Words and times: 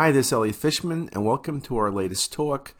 Hi, 0.00 0.12
this 0.12 0.28
is 0.28 0.32
Elliot 0.32 0.56
Fishman, 0.56 1.10
and 1.12 1.26
welcome 1.26 1.60
to 1.60 1.76
our 1.76 1.90
latest 1.90 2.32
talk. 2.32 2.72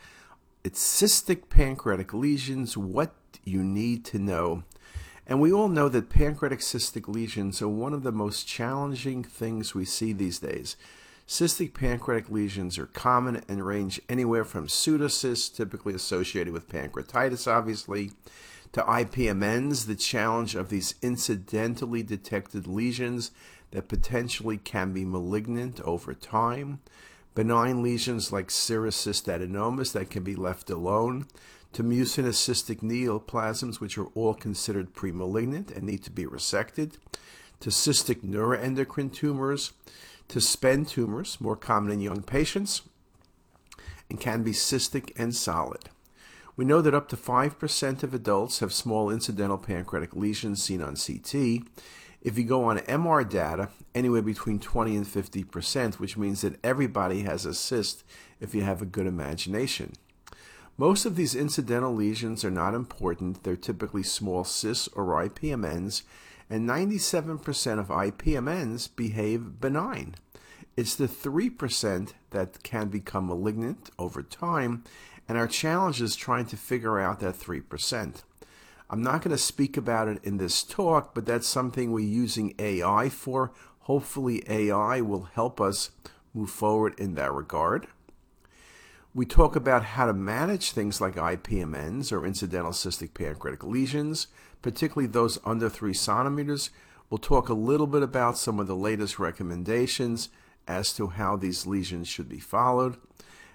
It's 0.65 0.83
cystic 0.83 1.51
pancreatic 1.51 2.15
lesions, 2.15 2.79
what 2.79 3.13
you 3.45 3.63
need 3.63 4.07
to 4.07 4.19
know. 4.19 4.63
And 5.27 5.39
we 5.39 5.53
all 5.53 5.69
know 5.69 5.91
that 5.91 6.09
pancreatic 6.09 6.61
cystic 6.61 7.09
lesions 7.09 7.61
are 7.61 7.69
one 7.69 7.93
of 7.93 8.05
the 8.05 8.11
most 8.11 8.49
challenging 8.49 9.23
things 9.23 9.75
we 9.75 9.85
see 9.85 10.15
these 10.15 10.39
days. 10.39 10.79
Cystic 11.29 11.75
pancreatic 11.75 12.31
lesions 12.31 12.79
are 12.79 12.87
common 12.87 13.45
and 13.47 13.67
range 13.67 14.01
anywhere 14.09 14.47
from 14.47 14.67
pseudocysts, 14.67 15.55
typically 15.55 15.93
associated 15.93 16.55
with 16.55 16.71
pancreatitis, 16.71 17.47
obviously, 17.47 18.13
to 18.73 18.81
IPMNs, 18.81 19.87
the 19.87 19.95
challenge 19.95 20.55
of 20.55 20.71
these 20.71 20.95
incidentally 21.03 22.03
detected 22.03 22.67
lesions 22.67 23.31
that 23.73 23.89
potentially 23.89 24.57
can 24.57 24.95
be 24.95 25.05
malignant 25.05 25.81
over 25.83 26.15
time, 26.15 26.81
benign 27.35 27.83
lesions 27.83 28.33
like 28.33 28.51
serous 28.51 28.97
cystadenomas 28.97 29.93
that 29.93 30.11
can 30.11 30.23
be 30.23 30.35
left 30.35 30.71
alone, 30.71 31.27
to 31.73 31.83
mucinous 31.83 32.45
cystic 32.47 32.81
neoplasms, 32.81 33.81
which 33.81 33.97
are 33.97 34.09
all 34.15 34.35
considered 34.35 34.95
premalignant 34.95 35.75
and 35.75 35.85
need 35.85 36.03
to 36.03 36.11
be 36.11 36.25
resected, 36.25 36.95
to 37.61 37.71
cystic 37.71 38.23
neuroendocrine 38.23 39.13
tumors, 39.13 39.73
to 40.29 40.41
SPEN 40.41 40.85
tumors, 40.85 41.41
more 41.41 41.57
common 41.57 41.93
in 41.93 42.01
young 42.01 42.23
patients, 42.23 42.83
and 44.09 44.21
can 44.21 44.43
be 44.43 44.53
cystic 44.53 45.13
and 45.17 45.35
solid. 45.35 45.91
We 46.57 46.65
know 46.65 46.83
that 46.83 46.95
up 46.95 47.09
to 47.09 47.17
5% 47.17 48.03
of 48.03 48.13
adults 48.13 48.59
have 48.59 48.73
small 48.73 49.09
incidental 49.09 49.59
pancreatic 49.59 50.15
lesions 50.15 50.63
seen 50.63 50.83
on 50.83 50.97
CT. 50.97 51.63
If 52.23 52.37
you 52.37 52.45
go 52.45 52.65
on 52.65 52.79
MR 52.81 53.27
data, 53.27 53.71
anywhere 53.95 54.21
between 54.21 54.59
20 54.59 54.95
and 54.95 55.07
50%, 55.07 55.95
which 55.95 56.19
means 56.19 56.43
that 56.43 56.59
everybody 56.63 57.23
has 57.23 57.47
a 57.47 57.55
cyst 57.55 58.05
if 58.41 58.55
you 58.55 58.63
have 58.63 58.83
a 58.83 58.87
good 58.87 59.07
imagination. 59.07 59.95
Most 60.77 61.07
of 61.07 61.17
these 61.17 61.35
incidental 61.35 61.95
lesions 61.95 62.45
are 62.45 62.51
not 62.51 62.75
important. 62.75 63.43
They're 63.43 63.57
typically 63.57 64.03
small 64.03 64.45
cysts 64.45 64.89
or 64.89 65.07
IPMNs, 65.07 66.03
and 66.51 66.69
97% 66.69 67.79
of 67.79 67.89
IPMNs 67.89 68.95
behave 68.97 69.61
benign. 69.61 70.15
It's 70.77 70.95
the 70.95 71.07
3% 71.07 72.13
that 72.31 72.63
can 72.63 72.89
become 72.89 73.27
malignant 73.29 73.91
over 73.99 74.23
time, 74.23 74.85
and 75.29 75.39
our 75.39 75.49
challenge 75.49 76.03
is 76.03 76.17
trying 76.17 76.47
to 76.47 76.57
figure 76.57 76.99
out 76.99 77.21
that 77.21 77.35
3%. 77.35 78.23
I'm 78.93 79.03
not 79.03 79.23
going 79.23 79.31
to 79.31 79.39
speak 79.39 79.77
about 79.77 80.09
it 80.09 80.19
in 80.25 80.39
this 80.39 80.65
talk, 80.65 81.15
but 81.15 81.25
that's 81.25 81.47
something 81.47 81.93
we're 81.93 82.01
using 82.01 82.55
AI 82.59 83.09
for. 83.09 83.53
Hopefully, 83.83 84.43
AI 84.49 85.01
will 85.01 85.29
help 85.33 85.61
us 85.61 85.93
move 86.35 86.51
forward 86.51 86.99
in 86.99 87.15
that 87.15 87.33
regard. 87.33 87.87
We 89.15 89.27
talk 89.27 89.55
about 89.55 89.85
how 89.85 90.07
to 90.07 90.13
manage 90.13 90.73
things 90.73 91.01
like 91.01 91.15
IPMNs 91.15 92.11
or 92.11 92.27
incidental 92.27 92.73
cystic 92.73 93.15
pancreatic 93.15 93.63
lesions, 93.63 94.27
particularly 94.61 95.07
those 95.07 95.39
under 95.45 95.69
3 95.69 95.95
centimeters. 95.95 96.71
We'll 97.09 97.19
talk 97.19 97.49
a 97.49 97.55
little 97.55 97.87
bit 97.87 98.03
about 98.03 98.39
some 98.39 98.59
of 98.59 98.67
the 98.67 98.77
latest 98.77 99.21
recommendations 99.21 100.31
as 100.67 100.93
to 100.95 101.09
how 101.09 101.37
these 101.37 101.65
lesions 101.65 102.09
should 102.09 102.29
be 102.29 102.41
followed. 102.41 102.97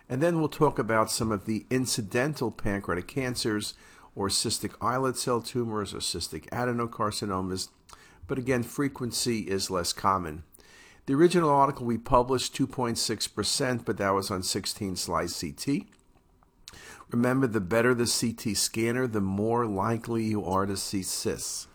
And 0.08 0.22
then 0.22 0.40
we'll 0.40 0.50
talk 0.50 0.80
about 0.80 1.12
some 1.12 1.32
of 1.32 1.46
the 1.46 1.66
incidental 1.70 2.52
pancreatic 2.52 3.08
cancers 3.08 3.74
or 4.16 4.30
cystic 4.30 4.74
islet 4.82 5.18
cell 5.18 5.42
tumors 5.42 5.94
or 5.94 6.00
cystic 6.00 6.50
adenocarcinomas, 6.50 7.70
but 8.28 8.38
again, 8.38 8.64
frequency 8.64 9.42
is 9.42 9.70
less 9.70 9.94
common. 9.94 10.44
The 11.06 11.14
original 11.14 11.50
article 11.50 11.86
we 11.86 11.98
published 11.98 12.56
2.6%, 12.56 13.86
but 13.86 13.98
that 13.98 14.10
was 14.10 14.32
on 14.32 14.42
16 14.42 14.96
slice 14.96 15.40
CT. 15.40 15.86
Remember, 17.12 17.46
the 17.46 17.62
better 17.62 17.94
the 17.94 18.08
CT 18.08 18.58
scanner, 18.58 19.06
the 19.06 19.22
more 19.22 19.68
likely 19.68 20.24
you 20.24 20.44
are 20.44 20.66
to 20.66 20.76
see 20.76 21.04
cysts. 21.04 21.68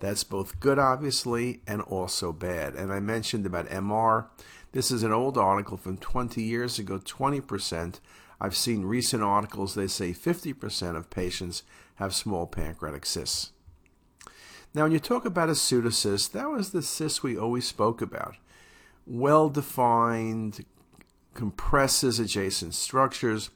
That's 0.00 0.24
both 0.24 0.58
good, 0.58 0.80
obviously, 0.80 1.60
and 1.64 1.80
also 1.80 2.32
bad. 2.32 2.74
And 2.74 2.92
I 2.92 2.98
mentioned 2.98 3.46
about 3.46 3.68
MR. 3.68 4.26
This 4.72 4.90
is 4.90 5.04
an 5.04 5.12
old 5.12 5.38
article 5.38 5.76
from 5.76 5.96
20 5.98 6.42
years 6.42 6.80
ago, 6.80 6.98
20%. 6.98 8.00
I've 8.42 8.56
seen 8.56 8.84
recent 8.84 9.22
articles, 9.22 9.76
they 9.76 9.86
say 9.86 10.12
50% 10.12 10.96
of 10.96 11.10
patients 11.10 11.62
have 11.94 12.12
small 12.12 12.44
pancreatic 12.48 13.06
cysts. 13.06 13.52
Now, 14.74 14.82
when 14.82 14.90
you 14.90 14.98
talk 14.98 15.24
about 15.24 15.48
a 15.48 15.52
pseudocyst, 15.52 16.32
that 16.32 16.50
was 16.50 16.70
the 16.70 16.82
cyst 16.82 17.22
we 17.22 17.38
always 17.38 17.68
spoke 17.68 18.02
about. 18.02 18.34
Well 19.06 19.48
defined, 19.48 20.64
compresses 21.34 22.18
adjacent 22.18 22.74
structures, 22.74 23.50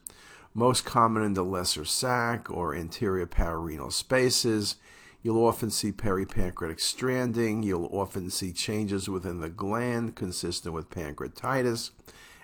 most 0.55 0.85
common 0.85 1.25
in 1.25 1.35
the 1.35 1.45
lesser 1.45 1.85
sac 1.85 2.49
or 2.49 2.73
anterior 2.73 3.27
pararenal 3.27 3.93
spaces. 3.93 4.77
You'll 5.21 5.45
often 5.45 5.71
see 5.71 5.91
peripancreatic 5.91 6.79
stranding. 6.79 7.65
You'll 7.65 7.91
often 7.91 8.31
see 8.31 8.53
changes 8.53 9.09
within 9.09 9.41
the 9.41 9.51
gland 9.51 10.15
consistent 10.15 10.73
with 10.73 10.91
pancreatitis 10.91 11.91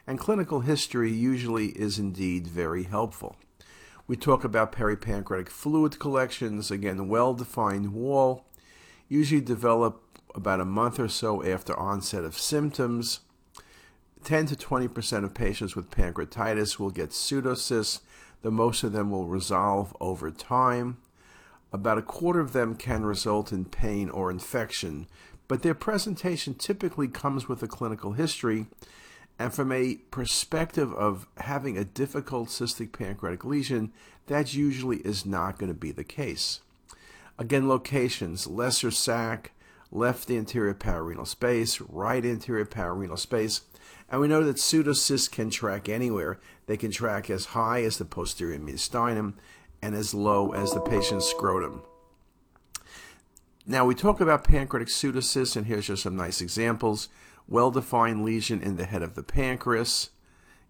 and 0.06 0.18
clinical 0.18 0.60
history 0.60 1.12
usually 1.12 1.68
is 1.68 1.98
indeed 1.98 2.46
very 2.46 2.84
helpful. 2.84 3.36
We 4.06 4.16
talk 4.16 4.44
about 4.44 4.72
peripancreatic 4.72 5.48
fluid 5.48 5.98
collections, 5.98 6.70
again, 6.70 7.08
well 7.08 7.34
defined 7.34 7.92
wall, 7.92 8.46
usually 9.08 9.40
develop 9.40 10.02
about 10.34 10.60
a 10.60 10.64
month 10.64 10.98
or 10.98 11.08
so 11.08 11.44
after 11.44 11.78
onset 11.78 12.24
of 12.24 12.38
symptoms. 12.38 13.20
10 14.24 14.46
to 14.46 14.56
20% 14.56 15.24
of 15.24 15.34
patients 15.34 15.76
with 15.76 15.90
pancreatitis 15.90 16.78
will 16.78 16.90
get 16.90 17.10
pseudocysts, 17.10 18.00
The 18.42 18.50
most 18.50 18.82
of 18.82 18.92
them 18.92 19.10
will 19.10 19.26
resolve 19.26 19.96
over 20.00 20.30
time. 20.30 20.98
About 21.72 21.98
a 21.98 22.02
quarter 22.02 22.40
of 22.40 22.52
them 22.52 22.74
can 22.74 23.04
result 23.04 23.52
in 23.52 23.64
pain 23.64 24.10
or 24.10 24.30
infection, 24.30 25.06
but 25.48 25.62
their 25.62 25.74
presentation 25.74 26.54
typically 26.54 27.08
comes 27.08 27.48
with 27.48 27.62
a 27.62 27.69
clinical 27.69 28.12
history 28.12 28.66
and 29.38 29.53
from 29.53 29.72
a 29.72 29.97
perspective 30.10 30.93
of 30.93 31.26
having 31.38 31.76
a 31.76 31.84
difficult 31.84 32.48
cystic 32.48 32.93
pancreatic 32.93 33.44
lesion, 33.44 33.93
that 34.26 34.54
usually 34.54 34.98
is 34.98 35.26
not 35.26 35.59
going 35.59 35.72
to 35.72 35.78
be 35.78 35.91
the 35.91 36.04
case. 36.04 36.60
Again, 37.38 37.69
locations 37.69 38.47
lesser 38.47 38.91
sac, 38.91 39.53
left 39.91 40.31
anterior 40.31 40.75
pararenal 40.75 41.26
space, 41.26 41.81
right 41.81 42.25
anterior 42.25 42.65
pararenal 42.65 43.19
space. 43.19 43.62
And 44.09 44.20
we 44.20 44.28
know 44.28 44.44
that 44.44 44.56
pseudocysts 44.56 45.31
can 45.31 45.50
track 45.50 45.88
anywhere. 45.88 46.38
They 46.66 46.76
can 46.76 46.91
track 46.91 47.31
as 47.31 47.47
high 47.47 47.82
as 47.82 47.99
the 47.99 48.04
posterior 48.04 48.59
mediastinum 48.59 49.34
and 49.81 49.94
as 49.94 50.14
low 50.14 50.53
as 50.53 50.72
the 50.72 50.81
patient's 50.81 51.26
scrotum. 51.26 51.82
Now, 53.66 53.84
we 53.84 53.94
talk 53.94 54.20
about 54.20 54.44
pancreatic 54.44 54.88
pseudocysts, 54.88 55.56
and 55.56 55.66
here's 55.66 55.87
just 55.87 56.03
some 56.03 56.16
nice 56.16 56.41
examples 56.41 57.09
well-defined 57.48 58.25
lesion 58.25 58.62
in 58.62 58.76
the 58.76 58.86
head 58.86 59.03
of 59.03 59.14
the 59.14 59.22
pancreas. 59.22 60.10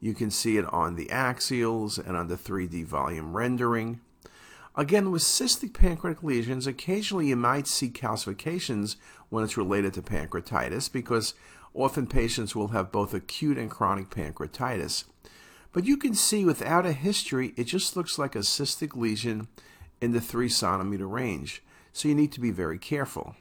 You 0.01 0.15
can 0.15 0.31
see 0.31 0.57
it 0.57 0.65
on 0.73 0.97
the 0.97 1.07
axials 1.07 1.99
and 1.99 2.17
on 2.17 2.29
the 2.29 2.37
3D 2.37 2.85
volume 2.85 3.37
rendering. 3.37 4.01
Again, 4.75 5.11
with 5.11 5.23
cystic 5.23 5.75
pancreatic 5.75 6.23
lesions, 6.23 6.67
occasionally 6.67 7.29
you 7.29 7.37
might 7.37 7.67
see 7.67 7.91
calcifications 7.91 8.97
when 9.29 9.45
it's 9.45 9.57
related 9.57 9.95
to 9.95 10.03
pancreatitis 10.03 10.91
because 10.91 11.35
often 11.75 12.07
patients 12.07 12.57
will 12.57 12.69
have 12.69 12.91
both 12.91 13.15
acute 13.15 13.59
and 13.59 13.71
chronic 13.71 14.11
pancreatitis. 14.11 15.05
But 15.73 15.85
you 15.85 15.97
can 15.97 16.15
see 16.15 16.45
without 16.45 16.85
a 16.85 16.93
history, 16.93 17.55
it 17.57 17.65
just 17.65 17.97
looks 17.97 18.19
like 18.19 18.35
a 18.35 18.41
cystic 18.41 18.97
lesion 18.97 19.49
in 20.01 20.13
the 20.13 20.21
3 20.21 20.49
centimeter 20.49 21.07
range. 21.07 21.63
So 21.93 22.09
you 22.09 22.15
need 22.15 22.33
to 22.33 22.41
be 22.41 22.51
very 22.51 22.79
careful. 22.79 23.37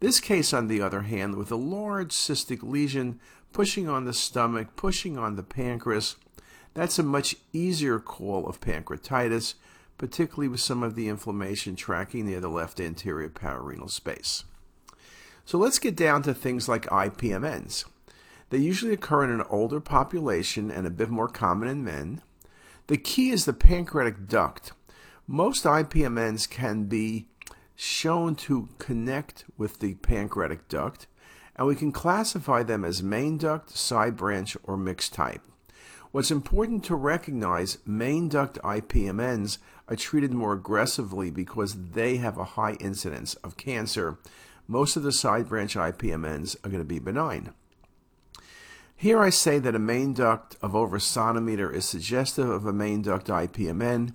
This 0.00 0.20
case, 0.20 0.52
on 0.52 0.68
the 0.68 0.82
other 0.82 1.02
hand, 1.02 1.36
with 1.36 1.50
a 1.50 1.56
large 1.56 2.10
cystic 2.10 2.62
lesion 2.62 3.18
pushing 3.52 3.88
on 3.88 4.04
the 4.04 4.12
stomach, 4.12 4.76
pushing 4.76 5.16
on 5.16 5.36
the 5.36 5.42
pancreas, 5.42 6.16
that's 6.74 6.98
a 6.98 7.02
much 7.02 7.36
easier 7.54 7.98
call 7.98 8.46
of 8.46 8.60
pancreatitis, 8.60 9.54
particularly 9.96 10.48
with 10.48 10.60
some 10.60 10.82
of 10.82 10.94
the 10.94 11.08
inflammation 11.08 11.74
tracking 11.74 12.26
near 12.26 12.40
the 12.40 12.50
left 12.50 12.78
anterior 12.78 13.30
pararenal 13.30 13.90
space. 13.90 14.44
So 15.46 15.56
let's 15.56 15.78
get 15.78 15.96
down 15.96 16.22
to 16.24 16.34
things 16.34 16.68
like 16.68 16.84
IPMNs. 16.86 17.86
They 18.50 18.58
usually 18.58 18.92
occur 18.92 19.24
in 19.24 19.30
an 19.30 19.46
older 19.48 19.80
population 19.80 20.70
and 20.70 20.86
a 20.86 20.90
bit 20.90 21.08
more 21.08 21.28
common 21.28 21.68
in 21.68 21.82
men. 21.82 22.20
The 22.88 22.98
key 22.98 23.30
is 23.30 23.46
the 23.46 23.52
pancreatic 23.54 24.28
duct. 24.28 24.72
Most 25.26 25.64
IPMNs 25.64 26.48
can 26.48 26.84
be 26.84 27.28
shown 27.76 28.34
to 28.34 28.68
connect 28.78 29.44
with 29.56 29.78
the 29.78 29.94
pancreatic 29.94 30.66
duct, 30.68 31.06
and 31.54 31.66
we 31.66 31.76
can 31.76 31.92
classify 31.92 32.62
them 32.62 32.84
as 32.84 33.02
main 33.02 33.38
duct, 33.38 33.70
side 33.70 34.16
branch, 34.16 34.56
or 34.64 34.76
mixed 34.76 35.14
type. 35.14 35.42
What's 36.10 36.30
important 36.30 36.82
to 36.84 36.94
recognize, 36.94 37.78
main 37.84 38.28
duct 38.28 38.58
IPMNs 38.62 39.58
are 39.88 39.96
treated 39.96 40.32
more 40.32 40.54
aggressively 40.54 41.30
because 41.30 41.90
they 41.90 42.16
have 42.16 42.38
a 42.38 42.44
high 42.44 42.72
incidence 42.80 43.34
of 43.36 43.56
cancer. 43.56 44.18
Most 44.66 44.96
of 44.96 45.02
the 45.02 45.12
side 45.12 45.48
branch 45.48 45.76
IPMNs 45.76 46.56
are 46.64 46.70
going 46.70 46.80
to 46.80 46.84
be 46.84 46.98
benign. 46.98 47.52
Here 48.96 49.20
I 49.20 49.28
say 49.28 49.58
that 49.58 49.74
a 49.74 49.78
main 49.78 50.14
duct 50.14 50.56
of 50.62 50.74
over 50.74 50.96
a 50.96 51.00
centimeter 51.00 51.70
is 51.70 51.84
suggestive 51.84 52.48
of 52.48 52.64
a 52.64 52.72
main 52.72 53.02
duct 53.02 53.26
IPMN. 53.26 54.14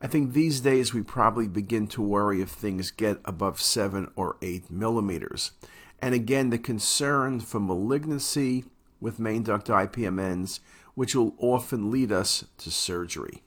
I 0.00 0.06
think 0.06 0.32
these 0.32 0.60
days 0.60 0.92
we 0.92 1.02
probably 1.02 1.48
begin 1.48 1.86
to 1.88 2.02
worry 2.02 2.42
if 2.42 2.50
things 2.50 2.90
get 2.90 3.18
above 3.24 3.60
7 3.60 4.10
or 4.14 4.36
8 4.42 4.70
millimeters. 4.70 5.52
And 6.00 6.14
again, 6.14 6.50
the 6.50 6.58
concern 6.58 7.40
for 7.40 7.60
malignancy 7.60 8.64
with 9.00 9.18
main 9.18 9.42
duct 9.42 9.68
IPMNs, 9.68 10.60
which 10.94 11.14
will 11.14 11.34
often 11.38 11.90
lead 11.90 12.12
us 12.12 12.44
to 12.58 12.70
surgery. 12.70 13.42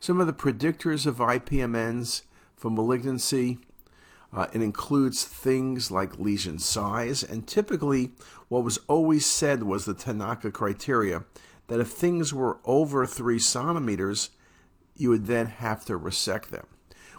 Some 0.00 0.20
of 0.20 0.26
the 0.26 0.32
predictors 0.32 1.06
of 1.06 1.16
IPMNs 1.16 2.22
for 2.56 2.70
malignancy 2.70 3.58
uh, 4.32 4.46
it 4.52 4.62
includes 4.62 5.24
things 5.24 5.90
like 5.90 6.18
lesion 6.18 6.58
size, 6.58 7.22
and 7.22 7.46
typically, 7.46 8.12
what 8.48 8.62
was 8.62 8.78
always 8.86 9.26
said 9.26 9.64
was 9.64 9.84
the 9.84 9.94
Tanaka 9.94 10.52
criteria 10.52 11.24
that 11.66 11.80
if 11.80 11.88
things 11.88 12.32
were 12.32 12.58
over 12.64 13.06
three 13.06 13.38
centimeters, 13.38 14.30
you 15.00 15.10
would 15.10 15.26
then 15.26 15.46
have 15.46 15.84
to 15.86 15.96
resect 15.96 16.50
them. 16.50 16.66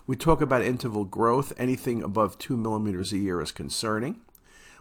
We 0.05 0.15
talk 0.15 0.41
about 0.41 0.61
interval 0.61 1.05
growth, 1.05 1.53
anything 1.57 2.03
above 2.03 2.37
two 2.37 2.57
millimeters 2.57 3.11
a 3.11 3.17
year 3.17 3.41
is 3.41 3.51
concerning. 3.51 4.21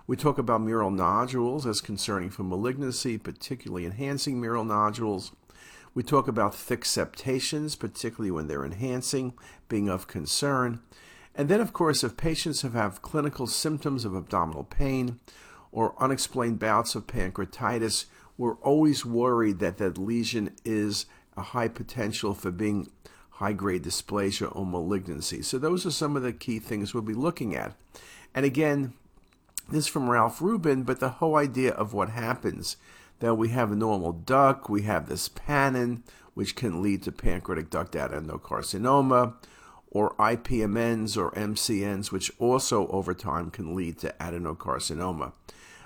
We 0.06 0.16
talk 0.16 0.38
about 0.38 0.62
mural 0.62 0.90
nodules 0.90 1.66
as 1.66 1.80
concerning 1.80 2.30
for 2.30 2.42
malignancy, 2.42 3.16
particularly 3.16 3.86
enhancing 3.86 4.40
mural 4.40 4.64
nodules. 4.64 5.32
We 5.94 6.02
talk 6.02 6.28
about 6.28 6.54
thick 6.54 6.84
septations, 6.84 7.76
particularly 7.76 8.30
when 8.30 8.48
they're 8.48 8.64
enhancing, 8.64 9.34
being 9.68 9.88
of 9.88 10.08
concern. 10.08 10.80
And 11.34 11.48
then, 11.48 11.60
of 11.60 11.72
course, 11.72 12.02
if 12.02 12.16
patients 12.16 12.62
have, 12.62 12.74
have 12.74 13.02
clinical 13.02 13.46
symptoms 13.46 14.04
of 14.04 14.14
abdominal 14.14 14.64
pain 14.64 15.20
or 15.72 15.94
unexplained 16.02 16.58
bouts 16.58 16.94
of 16.94 17.06
pancreatitis, 17.06 18.06
we're 18.36 18.56
always 18.56 19.04
worried 19.04 19.58
that 19.60 19.78
that 19.78 19.98
lesion 19.98 20.56
is 20.64 21.06
a 21.40 21.42
high 21.42 21.68
potential 21.68 22.34
for 22.34 22.50
being 22.50 22.88
high 23.30 23.52
grade 23.52 23.82
dysplasia 23.82 24.54
or 24.54 24.66
malignancy. 24.66 25.42
So, 25.42 25.58
those 25.58 25.84
are 25.86 25.90
some 25.90 26.16
of 26.16 26.22
the 26.22 26.32
key 26.32 26.58
things 26.58 26.92
we'll 26.92 27.02
be 27.02 27.14
looking 27.14 27.56
at. 27.56 27.74
And 28.34 28.46
again, 28.46 28.92
this 29.70 29.86
from 29.86 30.10
Ralph 30.10 30.38
Hruban, 30.38 30.84
but 30.84 31.00
the 31.00 31.08
whole 31.08 31.36
idea 31.36 31.72
of 31.72 31.92
what 31.94 32.10
happens 32.10 32.76
that 33.20 33.34
we 33.34 33.48
have 33.48 33.70
a 33.70 33.76
normal 33.76 34.12
duct, 34.12 34.68
we 34.68 34.82
have 34.82 35.08
this 35.08 35.28
PanIN, 35.28 36.02
which 36.34 36.56
can 36.56 36.82
lead 36.82 37.02
to 37.02 37.12
pancreatic 37.12 37.70
duct 37.70 37.92
adenocarcinoma, 37.92 39.34
or 39.90 40.14
IPMNs 40.16 41.16
or 41.16 41.30
MCNs, 41.32 42.12
which 42.12 42.30
also 42.38 42.86
over 42.88 43.12
time 43.12 43.50
can 43.50 43.74
lead 43.74 43.98
to 43.98 44.14
adenocarcinoma. 44.20 45.32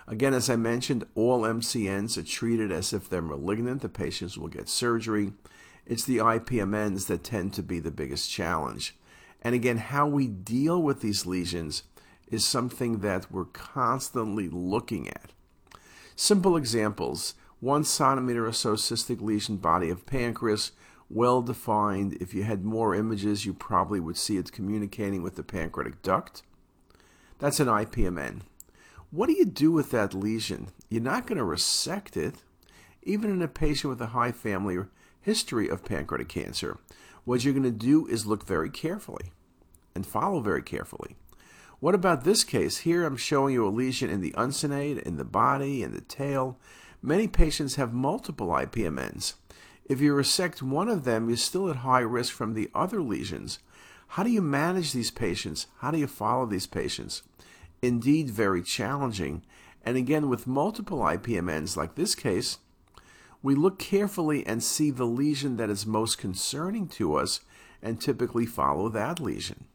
Again, 0.06 0.35
as 0.35 0.51
I 0.51 0.56
mentioned, 0.56 1.06
all 1.15 1.43
MCNs 1.43 2.19
are 2.19 2.23
treated 2.23 2.71
as 2.71 2.93
if 2.93 3.09
they're 3.09 3.23
malignant. 3.23 3.83
The 3.83 3.89
patients 3.89 4.37
will 4.37 4.49
get 4.49 4.69
surgery. 4.69 5.33
It's 5.87 6.05
the 6.05 6.19
IPMNs 6.19 7.06
that 7.06 7.25
tend 7.25 7.55
to 7.55 7.62
be 7.62 7.81
the 7.81 7.91
biggest 7.91 8.31
challenge. 8.31 8.97
And 9.43 9.55
again, 9.55 9.79
how 9.79 10.06
we 10.06 10.27
deal 10.27 10.83
with 10.83 11.01
these 11.01 11.27
lesions 11.27 11.85
is 12.29 12.45
something 12.45 13.01
that 13.01 13.31
we're 13.31 13.45
constantly 13.45 14.49
looking 14.49 15.09
at. 15.09 15.33
Simple 16.17 16.56
examples 16.56 17.35
one 17.61 17.85
centimeter 17.85 18.47
or 18.47 18.53
so 18.53 18.75
cystic 18.75 19.23
lesion 19.23 19.56
body 19.56 19.89
of 19.89 20.05
pancreas 20.05 20.73
well 21.09 21.41
defined. 21.41 22.15
If 22.21 22.35
you 22.35 22.43
had 22.43 22.62
more 22.62 22.95
images, 22.95 23.47
you 23.47 23.55
probably 23.55 24.01
would 24.01 24.19
see 24.19 24.37
it 24.37 24.53
communicating 24.53 25.23
with 25.23 25.37
the 25.37 25.43
pancreatic 25.43 26.03
duct. 26.03 26.43
That's 27.39 27.61
an 27.61 27.69
IPMN. 27.69 28.43
What 29.14 29.28
do 29.28 29.34
you 29.34 29.44
do 29.44 29.70
with 29.70 29.93
that 29.93 30.12
lesion? 30.12 30.72
You're 30.88 31.00
not 31.00 31.28
going 31.28 31.38
to 31.38 31.44
resect 31.44 32.16
it, 32.16 32.43
even 33.05 33.31
in 33.31 33.43
a 33.43 33.46
patient 33.46 33.90
with 33.90 34.00
a 34.00 34.06
high 34.08 34.32
family 34.32 34.76
history 35.20 35.69
of 35.69 35.84
pancreatic 35.84 36.28
cancer. 36.28 36.78
What 37.25 37.44
you're 37.44 37.55
going 37.55 37.62
to 37.62 37.70
do 37.70 38.08
is 38.08 38.26
look 38.26 38.44
very 38.44 38.69
carefully 38.69 39.31
and 39.94 40.05
follow 40.05 40.40
very 40.40 40.64
carefully. 40.64 41.14
What 41.78 41.94
about 41.94 42.25
this 42.25 42.43
case? 42.43 42.78
Here 42.78 43.06
I'm 43.06 43.16
showing 43.16 43.55
you 43.55 43.64
a 43.64 43.70
lesion 43.70 44.11
in 44.11 44.20
the 44.20 44.34
uncinate, 44.37 44.99
in 44.99 45.17
the 45.17 45.25
body, 45.25 45.84
in 45.84 45.94
the 45.94 46.00
tail. 46.00 46.58
Many 47.00 47.28
patients 47.28 47.76
have 47.76 47.93
multiple 47.93 48.49
IPMNs. 48.49 49.34
If 49.84 50.00
you 50.00 50.12
resect 50.12 50.60
one 50.60 50.88
of 50.88 51.05
them, 51.05 51.28
you're 51.28 51.37
still 51.37 51.70
at 51.70 51.76
high 51.76 52.00
risk 52.00 52.32
from 52.32 52.55
the 52.55 52.69
other 52.75 53.00
lesions. 53.00 53.60
How 54.08 54.25
do 54.25 54.31
you 54.31 54.43
manage 54.43 54.93
these 54.93 55.12
patients? 55.12 55.69
How 55.78 55.93
do 55.93 55.99
you 55.99 56.08
follow 56.08 56.46
these 56.46 56.67
patients? 56.67 57.22
Indeed, 57.84 58.31
very 58.31 58.62
challenging. 58.62 59.42
And 59.84 59.98
again, 59.98 60.31
with 60.31 60.46
multiple 60.46 61.00
IPMNs 61.00 61.76
like 61.76 61.96
this 61.96 62.14
case, 62.14 62.56
we 63.42 63.54
look 63.54 63.78
carefully 63.78 64.46
and 64.46 64.62
see 64.62 64.90
the 64.90 65.04
lesion 65.04 65.58
that 65.58 65.69
is 65.69 65.84
most 65.84 66.16
concerning 66.16 66.88
to 66.88 67.14
us 67.14 67.40
and 67.82 68.00
typically 68.00 68.46
follow 68.46 68.88
that 68.88 69.20
lesion. 69.20 69.66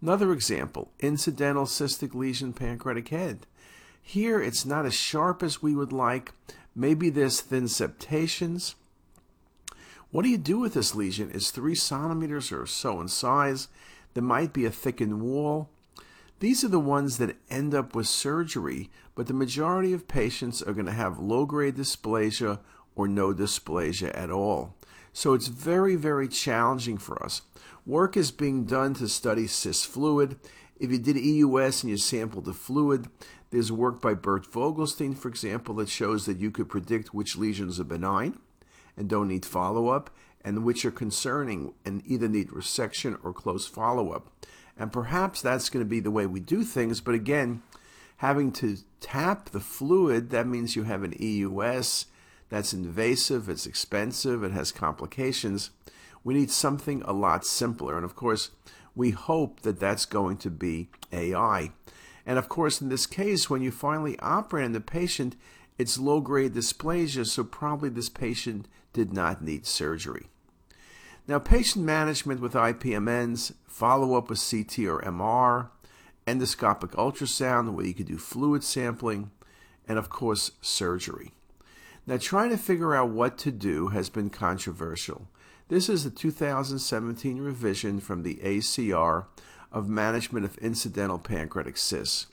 Another 0.00 0.32
example, 0.32 0.92
incidental 1.00 1.66
cystic 1.66 2.14
lesion 2.14 2.54
pancreatic 2.54 3.08
head. 3.08 3.46
Here 4.00 4.40
it's 4.40 4.64
not 4.64 4.86
as 4.86 4.94
sharp 4.94 5.42
as 5.42 5.60
we 5.60 5.76
would 5.76 5.92
like. 5.92 6.32
Maybe 6.74 7.10
there's 7.10 7.42
thin 7.42 7.68
septations. 7.68 8.76
What 10.10 10.22
do 10.22 10.30
you 10.30 10.38
do 10.38 10.58
with 10.58 10.72
this 10.72 10.94
lesion? 10.94 11.30
It's 11.34 11.50
three 11.50 11.74
centimeters 11.74 12.50
or 12.50 12.64
so 12.64 12.98
in 12.98 13.08
size. 13.08 13.68
There 14.14 14.22
might 14.22 14.54
be 14.54 14.64
a 14.64 14.70
thickened 14.70 15.20
wall. 15.20 15.68
These 16.40 16.64
are 16.64 16.68
the 16.68 16.80
ones 16.80 17.18
that 17.18 17.36
end 17.50 17.74
up 17.74 17.94
with 17.94 18.08
surgery, 18.08 18.90
but 19.14 19.26
the 19.26 19.34
majority 19.34 19.92
of 19.92 20.08
patients 20.08 20.62
are 20.62 20.72
going 20.72 20.86
to 20.86 20.92
have 20.92 21.18
low 21.18 21.44
grade 21.44 21.76
dysplasia 21.76 22.60
or 22.94 23.06
no 23.06 23.34
dysplasia 23.34 24.10
at 24.16 24.30
all. 24.30 24.74
So 25.12 25.34
it's 25.34 25.48
very, 25.48 25.96
very 25.96 26.28
challenging 26.28 26.96
for 26.96 27.22
us. 27.22 27.42
Work 27.84 28.16
is 28.16 28.30
being 28.30 28.64
done 28.64 28.94
to 28.94 29.08
study 29.08 29.46
cyst 29.46 29.86
fluid. 29.86 30.38
If 30.78 30.90
you 30.90 30.98
did 30.98 31.18
EUS 31.18 31.82
and 31.82 31.90
you 31.90 31.98
sampled 31.98 32.46
the 32.46 32.54
fluid, 32.54 33.08
there's 33.50 33.70
work 33.70 34.00
by 34.00 34.14
Bert 34.14 34.50
Vogelstein, 34.50 35.18
for 35.18 35.28
example, 35.28 35.74
that 35.74 35.90
shows 35.90 36.24
that 36.24 36.38
you 36.38 36.50
could 36.50 36.70
predict 36.70 37.12
which 37.12 37.36
lesions 37.36 37.78
are 37.78 37.84
benign 37.84 38.38
and 38.96 39.10
don't 39.10 39.28
need 39.28 39.44
follow 39.44 39.88
up, 39.88 40.10
and 40.42 40.64
which 40.64 40.86
are 40.86 40.90
concerning 40.90 41.74
and 41.84 42.02
either 42.06 42.28
need 42.28 42.48
resection 42.48 43.18
or 43.22 43.34
close 43.34 43.66
follow 43.66 44.12
up. 44.12 44.30
And 44.80 44.90
perhaps 44.90 45.42
that's 45.42 45.68
going 45.68 45.84
to 45.84 45.88
be 45.88 46.00
the 46.00 46.10
way 46.10 46.24
we 46.24 46.40
do 46.40 46.64
things, 46.64 47.02
but 47.02 47.14
again, 47.14 47.62
having 48.16 48.50
to 48.52 48.78
tap 49.00 49.50
the 49.50 49.60
fluid, 49.60 50.30
that 50.30 50.46
means 50.46 50.74
you 50.74 50.84
have 50.84 51.02
an 51.02 51.12
EUS 51.20 52.06
that's 52.48 52.72
invasive, 52.72 53.50
it's 53.50 53.66
expensive, 53.66 54.42
it 54.42 54.52
has 54.52 54.72
complications. 54.72 55.68
We 56.24 56.32
need 56.32 56.50
something 56.50 57.02
a 57.02 57.12
lot 57.12 57.44
simpler. 57.44 57.94
And 57.94 58.06
of 58.06 58.16
course, 58.16 58.52
we 58.96 59.10
hope 59.10 59.60
that 59.60 59.78
that's 59.78 60.06
going 60.06 60.38
to 60.38 60.50
be 60.50 60.88
AI. 61.12 61.72
And 62.24 62.38
of 62.38 62.48
course, 62.48 62.80
in 62.80 62.88
this 62.88 63.06
case, 63.06 63.50
when 63.50 63.60
you 63.60 63.70
finally 63.70 64.18
operate 64.20 64.64
on 64.64 64.72
the 64.72 64.80
patient, 64.80 65.36
it's 65.76 65.98
low 65.98 66.20
grade 66.20 66.54
dysplasia, 66.54 67.26
so 67.26 67.44
probably 67.44 67.90
this 67.90 68.08
patient 68.08 68.66
did 68.94 69.12
not 69.12 69.42
need 69.42 69.66
surgery. 69.66 70.28
Now, 71.30 71.38
patient 71.38 71.84
management 71.84 72.40
with 72.40 72.54
IPMNs, 72.54 73.52
follow 73.64 74.16
up 74.16 74.28
with 74.28 74.40
CT 74.40 74.80
or 74.80 75.00
MR, 75.02 75.68
endoscopic 76.26 76.90
ultrasound, 76.96 77.72
where 77.72 77.86
you 77.86 77.94
could 77.94 78.08
do 78.08 78.18
fluid 78.18 78.64
sampling, 78.64 79.30
and 79.86 79.96
of 79.96 80.10
course, 80.10 80.50
surgery. 80.60 81.30
Now, 82.04 82.16
trying 82.16 82.50
to 82.50 82.56
figure 82.56 82.96
out 82.96 83.10
what 83.10 83.38
to 83.38 83.52
do 83.52 83.90
has 83.90 84.10
been 84.10 84.28
controversial. 84.28 85.28
This 85.68 85.88
is 85.88 86.02
the 86.02 86.10
2017 86.10 87.40
revision 87.40 88.00
from 88.00 88.24
the 88.24 88.40
ACR 88.42 89.26
of 89.70 89.88
Management 89.88 90.44
of 90.44 90.58
Incidental 90.58 91.20
Pancreatic 91.20 91.76
Cysts. 91.76 92.26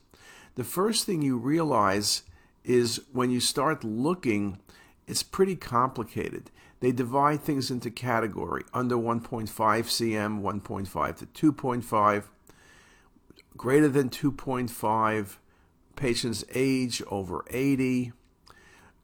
The 0.56 0.64
first 0.64 1.06
thing 1.06 1.22
you 1.22 1.38
realize 1.38 2.24
is 2.64 3.02
when 3.14 3.30
you 3.30 3.42
start 3.42 3.84
looking, 3.84 4.58
it's 5.06 5.22
pretty 5.22 5.56
complicated. 5.56 6.50
They 6.80 6.92
divide 6.92 7.42
things 7.42 7.72
into 7.72 7.90
category 7.90 8.64
under 8.74 8.96
1.5 8.96 9.48
cm, 9.48 10.42
1.5 10.42 11.34
to 11.34 11.54
2.5, 11.54 12.24
greater 13.56 13.88
than 13.88 14.10
2.5, 14.10 15.38
patient's 15.96 16.46
age 16.54 17.02
over 17.08 17.44
80. 17.50 18.14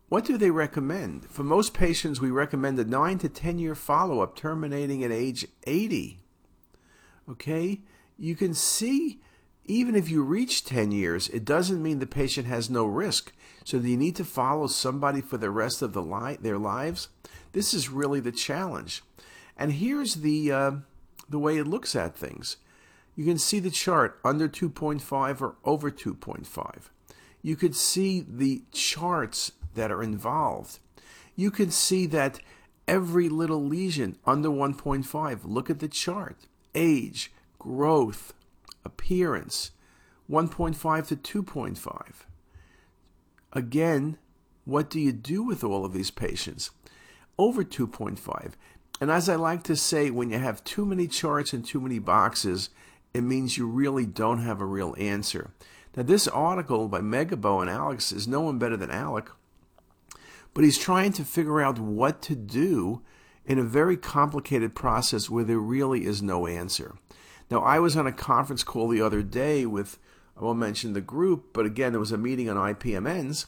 What 0.09 0.25
do 0.25 0.37
they 0.37 0.51
recommend? 0.51 1.25
For 1.25 1.43
most 1.43 1.73
patients, 1.73 2.21
we 2.21 2.29
recommend 2.29 2.77
a 2.77 2.85
9 2.85 3.17
to 3.19 3.29
10 3.29 3.57
year 3.57 3.73
follow 3.73 4.19
up 4.19 4.35
terminating 4.35 5.03
at 5.03 5.11
age 5.11 5.47
80. 5.65 6.19
Okay? 7.27 7.81
You 8.17 8.35
can 8.35 8.53
see 8.53 9.19
even 9.65 9.95
if 9.95 10.09
you 10.09 10.23
reach 10.23 10.65
10 10.65 10.91
years, 10.91 11.29
it 11.29 11.45
doesn't 11.45 11.81
mean 11.81 11.99
the 11.99 12.05
patient 12.05 12.47
has 12.47 12.69
no 12.69 12.85
risk. 12.85 13.31
So 13.63 13.79
do 13.79 13.87
you 13.87 13.97
need 13.97 14.15
to 14.17 14.25
follow 14.25 14.67
somebody 14.67 15.21
for 15.21 15.37
the 15.37 15.49
rest 15.49 15.81
of 15.81 15.93
the 15.93 16.01
li- 16.01 16.37
their 16.41 16.57
lives? 16.57 17.07
This 17.53 17.73
is 17.73 17.89
really 17.89 18.19
the 18.19 18.31
challenge. 18.31 19.03
And 19.57 19.73
here's 19.73 20.15
the 20.15 20.51
uh, 20.51 20.71
the 21.29 21.39
way 21.39 21.57
it 21.57 21.67
looks 21.67 21.95
at 21.95 22.15
things. 22.15 22.57
You 23.15 23.25
can 23.25 23.37
see 23.37 23.59
the 23.59 23.71
chart 23.71 24.19
under 24.25 24.49
2.5 24.49 25.41
or 25.41 25.55
over 25.63 25.91
2.5. 25.91 26.89
You 27.41 27.55
could 27.55 27.75
see 27.75 28.25
the 28.27 28.63
charts 28.71 29.51
that 29.75 29.91
are 29.91 30.01
involved. 30.01 30.79
You 31.35 31.51
can 31.51 31.69
see 31.71 32.05
that 32.07 32.39
every 32.87 33.29
little 33.29 33.63
lesion 33.63 34.17
under 34.25 34.49
1.5, 34.49 35.39
look 35.43 35.69
at 35.69 35.79
the 35.79 35.87
chart, 35.87 36.47
age, 36.73 37.31
growth, 37.59 38.33
appearance, 38.83 39.71
1.5 40.29 41.07
to 41.07 41.43
2.5. 41.43 42.11
Again, 43.51 44.17
what 44.65 44.89
do 44.89 44.99
you 44.99 45.11
do 45.11 45.43
with 45.43 45.63
all 45.63 45.85
of 45.85 45.93
these 45.93 46.11
patients? 46.11 46.71
Over 47.37 47.63
2.5. 47.63 48.53
And 49.01 49.11
as 49.11 49.27
I 49.27 49.35
like 49.35 49.63
to 49.63 49.75
say, 49.75 50.09
when 50.09 50.29
you 50.29 50.39
have 50.39 50.63
too 50.63 50.85
many 50.85 51.07
charts 51.07 51.53
and 51.53 51.65
too 51.65 51.81
many 51.81 51.99
boxes, 51.99 52.69
it 53.13 53.21
means 53.21 53.57
you 53.57 53.67
really 53.67 54.05
don't 54.05 54.39
have 54.39 54.61
a 54.61 54.65
real 54.65 54.95
answer. 54.97 55.51
Now, 55.95 56.03
this 56.03 56.27
article 56.27 56.87
by 56.87 57.01
Megibow 57.01 57.61
and 57.61 57.69
Alex 57.69 58.11
is 58.11 58.27
no 58.27 58.41
one 58.41 58.57
better 58.57 58.77
than 58.77 58.89
Alec, 58.89 59.29
but 60.53 60.63
he's 60.63 60.77
trying 60.77 61.11
to 61.13 61.23
figure 61.23 61.61
out 61.61 61.79
what 61.79 62.21
to 62.23 62.35
do 62.35 63.01
in 63.45 63.59
a 63.59 63.63
very 63.63 63.97
complicated 63.97 64.73
process 64.73 65.29
where 65.29 65.43
there 65.43 65.59
really 65.59 66.05
is 66.05 66.21
no 66.21 66.47
answer. 66.47 66.95
Now, 67.51 67.59
I 67.59 67.79
was 67.79 67.95
on 67.95 68.07
a 68.07 68.11
conference 68.11 68.63
call 68.63 68.87
the 68.87 69.01
other 69.01 69.21
day 69.21 69.65
with, 69.65 69.99
I 70.37 70.43
won't 70.43 70.59
mention 70.59 70.93
the 70.93 71.01
group, 71.01 71.53
but 71.53 71.65
again, 71.65 71.91
there 71.91 71.99
was 71.99 72.11
a 72.11 72.17
meeting 72.17 72.49
on 72.49 72.55
IPMNs, 72.55 73.47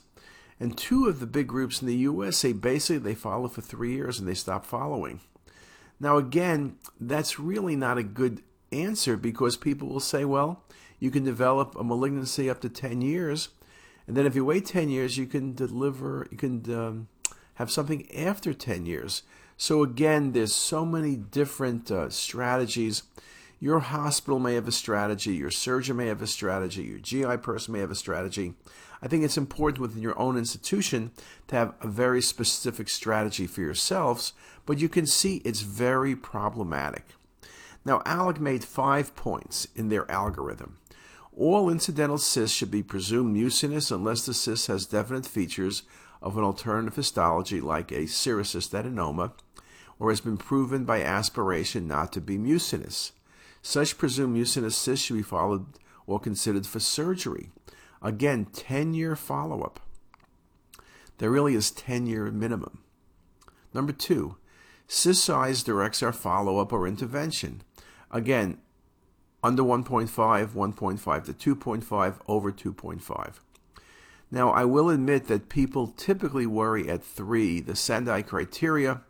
and 0.59 0.77
two 0.77 1.07
of 1.07 1.19
the 1.19 1.27
big 1.27 1.47
groups 1.47 1.81
in 1.81 1.87
the 1.87 1.95
U.S. 1.97 2.37
say 2.37 2.53
basically 2.53 2.97
they 2.97 3.15
follow 3.15 3.47
for 3.47 3.61
three 3.61 3.93
years 3.93 4.19
and 4.19 4.27
they 4.27 4.33
stop 4.33 4.65
following. 4.65 5.19
Now, 5.99 6.17
again, 6.17 6.77
that's 6.99 7.39
really 7.39 7.75
not 7.75 7.97
a 7.97 8.03
good 8.03 8.41
answer 8.71 9.17
because 9.17 9.57
people 9.57 9.87
will 9.87 9.99
say, 9.99 10.25
well, 10.25 10.63
you 10.99 11.11
can 11.11 11.23
develop 11.23 11.75
a 11.75 11.83
malignancy 11.83 12.49
up 12.49 12.61
to 12.61 12.69
10 12.69 13.01
years. 13.01 13.49
And 14.07 14.15
then 14.15 14.25
if 14.25 14.35
you 14.35 14.45
wait 14.45 14.65
10 14.65 14.89
years, 14.89 15.17
you 15.17 15.25
can 15.25 15.53
deliver, 15.53 16.27
you 16.31 16.37
can 16.37 16.73
um, 16.73 17.07
have 17.55 17.71
something 17.71 18.09
after 18.15 18.53
10 18.53 18.85
years. 18.85 19.23
So 19.57 19.83
again, 19.83 20.33
there's 20.33 20.53
so 20.53 20.85
many 20.85 21.15
different 21.15 21.89
uh, 21.89 22.09
strategies. 22.09 23.03
Your 23.59 23.79
hospital 23.79 24.37
may 24.37 24.55
have 24.55 24.67
a 24.67 24.71
strategy, 24.71 25.33
your 25.33 25.49
surgeon 25.49 25.95
may 25.95 26.07
have 26.07 26.21
a 26.21 26.27
strategy, 26.27 26.83
your 26.83 26.99
GI 26.99 27.37
person 27.37 27.73
may 27.73 27.79
have 27.79 27.91
a 27.91 27.95
strategy. 27.95 28.53
I 29.01 29.07
think 29.07 29.23
it's 29.23 29.37
important 29.37 29.79
within 29.79 30.01
your 30.01 30.17
own 30.19 30.37
institution 30.37 31.11
to 31.47 31.55
have 31.55 31.73
a 31.81 31.87
very 31.87 32.21
specific 32.21 32.89
strategy 32.89 33.47
for 33.47 33.61
yourselves, 33.61 34.33
but 34.65 34.79
you 34.79 34.89
can 34.89 35.05
see 35.05 35.37
it's 35.37 35.61
very 35.61 36.15
problematic. 36.15 37.05
Now, 37.83 38.01
Alec 38.05 38.39
made 38.39 38.63
five 38.63 39.15
points 39.15 39.67
in 39.75 39.89
their 39.89 40.09
algorithm. 40.09 40.77
All 41.37 41.69
incidental 41.69 42.17
cysts 42.17 42.55
should 42.55 42.71
be 42.71 42.81
presumed 42.81 43.33
mucinous 43.33 43.91
unless 43.91 44.25
the 44.25 44.33
cyst 44.33 44.67
has 44.67 44.85
definite 44.85 45.25
features 45.25 45.83
of 46.21 46.37
an 46.37 46.43
alternative 46.43 46.95
histology 46.95 47.61
like 47.61 47.91
a 47.91 48.07
serous 48.07 48.55
adenoma 48.55 49.33
or 49.99 50.09
has 50.09 50.21
been 50.21 50.37
proven 50.37 50.85
by 50.85 51.01
aspiration 51.01 51.87
not 51.87 52.11
to 52.13 52.21
be 52.21 52.37
mucinous. 52.37 53.11
Such 53.61 53.97
presumed 53.97 54.33
mucinous 54.33 54.75
cysts 54.75 55.05
should 55.05 55.17
be 55.17 55.21
followed 55.21 55.65
or 56.07 56.19
considered 56.19 56.65
for 56.65 56.79
surgery. 56.79 57.49
Again, 58.01 58.45
10 58.45 58.93
year 58.93 59.15
follow 59.15 59.61
up. 59.61 59.79
There 61.17 61.31
really 61.31 61.55
is 61.55 61.71
10 61.71 62.07
year 62.07 62.29
minimum. 62.31 62.79
Number 63.73 63.93
two, 63.93 64.37
size 64.87 65.63
directs 65.63 66.03
our 66.03 66.13
follow 66.13 66.59
up 66.59 66.71
or 66.71 66.87
intervention. 66.87 67.61
Again, 68.11 68.59
under 69.43 69.63
1.5, 69.63 70.09
1.5 70.09 71.37
to 71.37 71.55
2.5, 71.55 72.15
over 72.27 72.51
2.5. 72.51 73.33
Now, 74.31 74.49
I 74.49 74.65
will 74.65 74.89
admit 74.89 75.27
that 75.27 75.49
people 75.49 75.87
typically 75.87 76.47
worry 76.47 76.89
at 76.89 77.03
3. 77.03 77.61
The 77.61 77.75
Sendai 77.75 78.23
criteria 78.23 79.01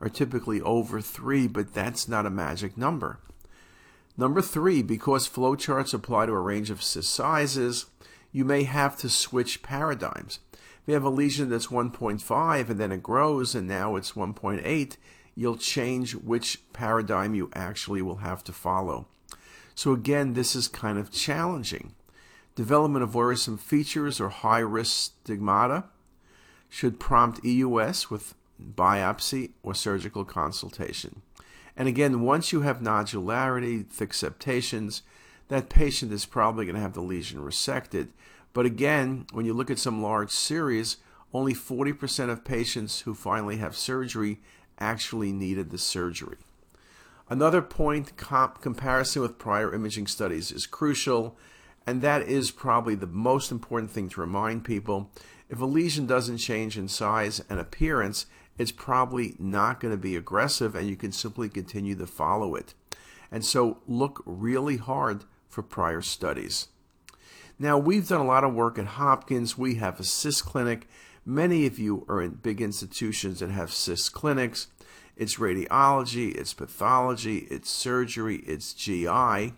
are 0.00 0.08
typically 0.08 0.60
over 0.60 1.00
3, 1.00 1.48
but 1.48 1.74
that's 1.74 2.08
not 2.08 2.24
a 2.24 2.30
magic 2.30 2.78
number. 2.78 3.18
Number 4.20 4.42
3, 4.42 4.82
because 4.82 5.26
flowcharts 5.26 5.94
apply 5.94 6.26
to 6.26 6.32
a 6.32 6.40
range 6.40 6.68
of 6.68 6.82
sizes, 6.82 7.86
you 8.32 8.44
may 8.44 8.64
have 8.64 8.94
to 8.98 9.08
switch 9.08 9.62
paradigms. 9.62 10.40
If 10.52 10.82
you 10.88 10.92
have 10.92 11.04
a 11.04 11.08
lesion 11.08 11.48
that's 11.48 11.68
1.5 11.68 12.68
and 12.68 12.78
then 12.78 12.92
it 12.92 13.02
grows 13.02 13.54
and 13.54 13.66
now 13.66 13.96
it's 13.96 14.12
1.8, 14.12 14.96
you'll 15.34 15.56
change 15.56 16.14
which 16.14 16.58
paradigm 16.74 17.34
you 17.34 17.48
actually 17.54 18.02
will 18.02 18.16
have 18.16 18.44
to 18.44 18.52
follow. 18.52 19.06
So 19.74 19.94
again, 19.94 20.34
this 20.34 20.54
is 20.54 20.68
kind 20.68 20.98
of 20.98 21.10
challenging. 21.10 21.94
Development 22.54 23.02
of 23.02 23.14
worrisome 23.14 23.56
features 23.56 24.20
or 24.20 24.28
high-risk 24.28 25.14
stigmata 25.22 25.84
should 26.68 27.00
prompt 27.00 27.42
EUS 27.42 28.10
with 28.10 28.34
biopsy 28.62 29.52
or 29.62 29.74
surgical 29.74 30.26
consultation. 30.26 31.22
And 31.80 31.88
again, 31.88 32.20
once 32.20 32.52
you 32.52 32.60
have 32.60 32.80
nodularity, 32.80 33.86
thick 33.86 34.12
septations, 34.12 35.00
that 35.48 35.70
patient 35.70 36.12
is 36.12 36.26
probably 36.26 36.66
going 36.66 36.74
to 36.74 36.82
have 36.82 36.92
the 36.92 37.00
lesion 37.00 37.40
resected. 37.40 38.08
But 38.52 38.66
again, 38.66 39.24
when 39.32 39.46
you 39.46 39.54
look 39.54 39.70
at 39.70 39.78
some 39.78 40.02
large 40.02 40.30
series, 40.30 40.98
only 41.32 41.54
40% 41.54 42.28
of 42.28 42.44
patients 42.44 43.00
who 43.00 43.14
finally 43.14 43.56
have 43.56 43.74
surgery 43.74 44.40
actually 44.78 45.32
needed 45.32 45.70
the 45.70 45.78
surgery. 45.78 46.36
Another 47.30 47.62
point, 47.62 48.14
comp 48.18 48.60
comparison 48.60 49.22
with 49.22 49.38
prior 49.38 49.74
imaging 49.74 50.06
studies 50.06 50.52
is 50.52 50.66
crucial, 50.66 51.38
and 51.86 52.02
that 52.02 52.20
is 52.28 52.50
probably 52.50 52.94
the 52.94 53.06
most 53.06 53.50
important 53.50 53.90
thing 53.90 54.10
to 54.10 54.20
remind 54.20 54.66
people. 54.66 55.10
If 55.48 55.62
a 55.62 55.64
lesion 55.64 56.06
doesn't 56.06 56.36
change 56.36 56.76
in 56.76 56.88
size 56.88 57.40
and 57.48 57.58
appearance, 57.58 58.26
it's 58.60 58.72
probably 58.72 59.34
not 59.38 59.80
going 59.80 59.92
to 59.92 59.98
be 59.98 60.14
aggressive 60.14 60.74
and 60.74 60.88
you 60.88 60.96
can 60.96 61.12
simply 61.12 61.48
continue 61.48 61.94
to 61.96 62.06
follow 62.06 62.54
it. 62.54 62.74
And 63.32 63.44
so 63.44 63.78
look 63.86 64.22
really 64.26 64.76
hard 64.76 65.24
for 65.48 65.62
prior 65.62 66.02
studies. 66.02 66.68
Now, 67.58 67.76
we've 67.76 68.08
done 68.08 68.20
a 68.20 68.26
lot 68.26 68.44
of 68.44 68.54
work 68.54 68.78
at 68.78 68.86
Hopkins. 68.86 69.58
We 69.58 69.74
have 69.76 70.00
a 70.00 70.04
cyst 70.04 70.44
clinic 70.44 70.86
Many 71.24 71.66
of 71.66 71.78
you 71.78 72.06
are 72.08 72.22
in 72.22 72.40
big 72.42 72.62
institutions 72.62 73.40
that 73.40 73.50
have 73.50 73.72
cyst 73.72 74.12
clinics. 74.12 74.68
It's 75.16 75.36
radiology, 75.36 76.34
it's 76.34 76.54
pathology, 76.54 77.46
it's 77.50 77.70
surgery, 77.70 78.36
it's 78.46 78.72
GI. 78.72 79.52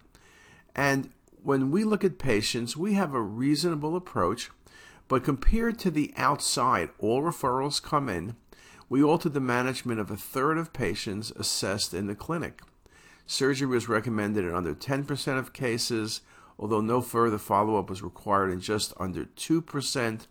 And 0.74 1.10
when 1.42 1.70
we 1.70 1.84
look 1.84 2.02
at 2.02 2.18
patients, 2.18 2.76
we 2.76 2.94
have 2.94 3.14
a 3.14 3.22
reasonable 3.22 3.94
approach, 3.94 4.50
but 5.06 5.22
compared 5.22 5.78
to 5.80 5.90
the 5.90 6.12
outside, 6.16 6.90
all 6.98 7.22
referrals 7.22 7.80
come 7.80 8.08
in. 8.08 8.34
We 8.92 9.02
altered 9.02 9.32
the 9.32 9.40
management 9.40 10.00
of 10.00 10.10
a 10.10 10.18
third 10.18 10.58
of 10.58 10.74
patients 10.74 11.30
assessed 11.30 11.94
in 11.94 12.08
the 12.08 12.14
clinic. 12.14 12.60
Surgery 13.26 13.66
was 13.66 13.88
recommended 13.88 14.44
in 14.44 14.54
under 14.54 14.74
10% 14.74 15.38
of 15.38 15.54
cases, 15.54 16.20
although 16.58 16.82
no 16.82 17.00
further 17.00 17.38
follow 17.38 17.78
up 17.78 17.88
was 17.88 18.02
required 18.02 18.50
in 18.50 18.60
just 18.60 18.92
under 19.00 19.24
2%. 19.24 20.26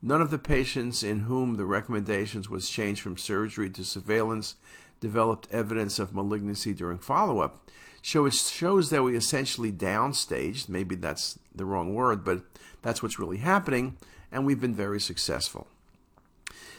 None 0.00 0.22
of 0.22 0.30
the 0.30 0.38
patients 0.38 1.02
in 1.02 1.20
whom 1.20 1.56
the 1.56 1.66
recommendations 1.66 2.48
was 2.48 2.70
changed 2.70 3.02
from 3.02 3.18
surgery 3.18 3.68
to 3.68 3.84
surveillance 3.84 4.54
developed 5.00 5.46
evidence 5.50 5.98
of 5.98 6.14
malignancy 6.14 6.72
during 6.72 6.96
follow-up. 6.96 7.68
So 8.00 8.24
it 8.24 8.32
shows 8.32 8.88
that 8.88 9.02
we 9.02 9.14
essentially 9.14 9.72
downstaged, 9.72 10.70
maybe 10.70 10.94
that's 10.94 11.38
the 11.54 11.66
wrong 11.66 11.92
word, 11.94 12.24
but 12.24 12.44
that's 12.80 13.02
what's 13.02 13.18
really 13.18 13.36
happening, 13.36 13.98
and 14.32 14.46
we've 14.46 14.58
been 14.58 14.74
very 14.74 15.00
successful. 15.02 15.66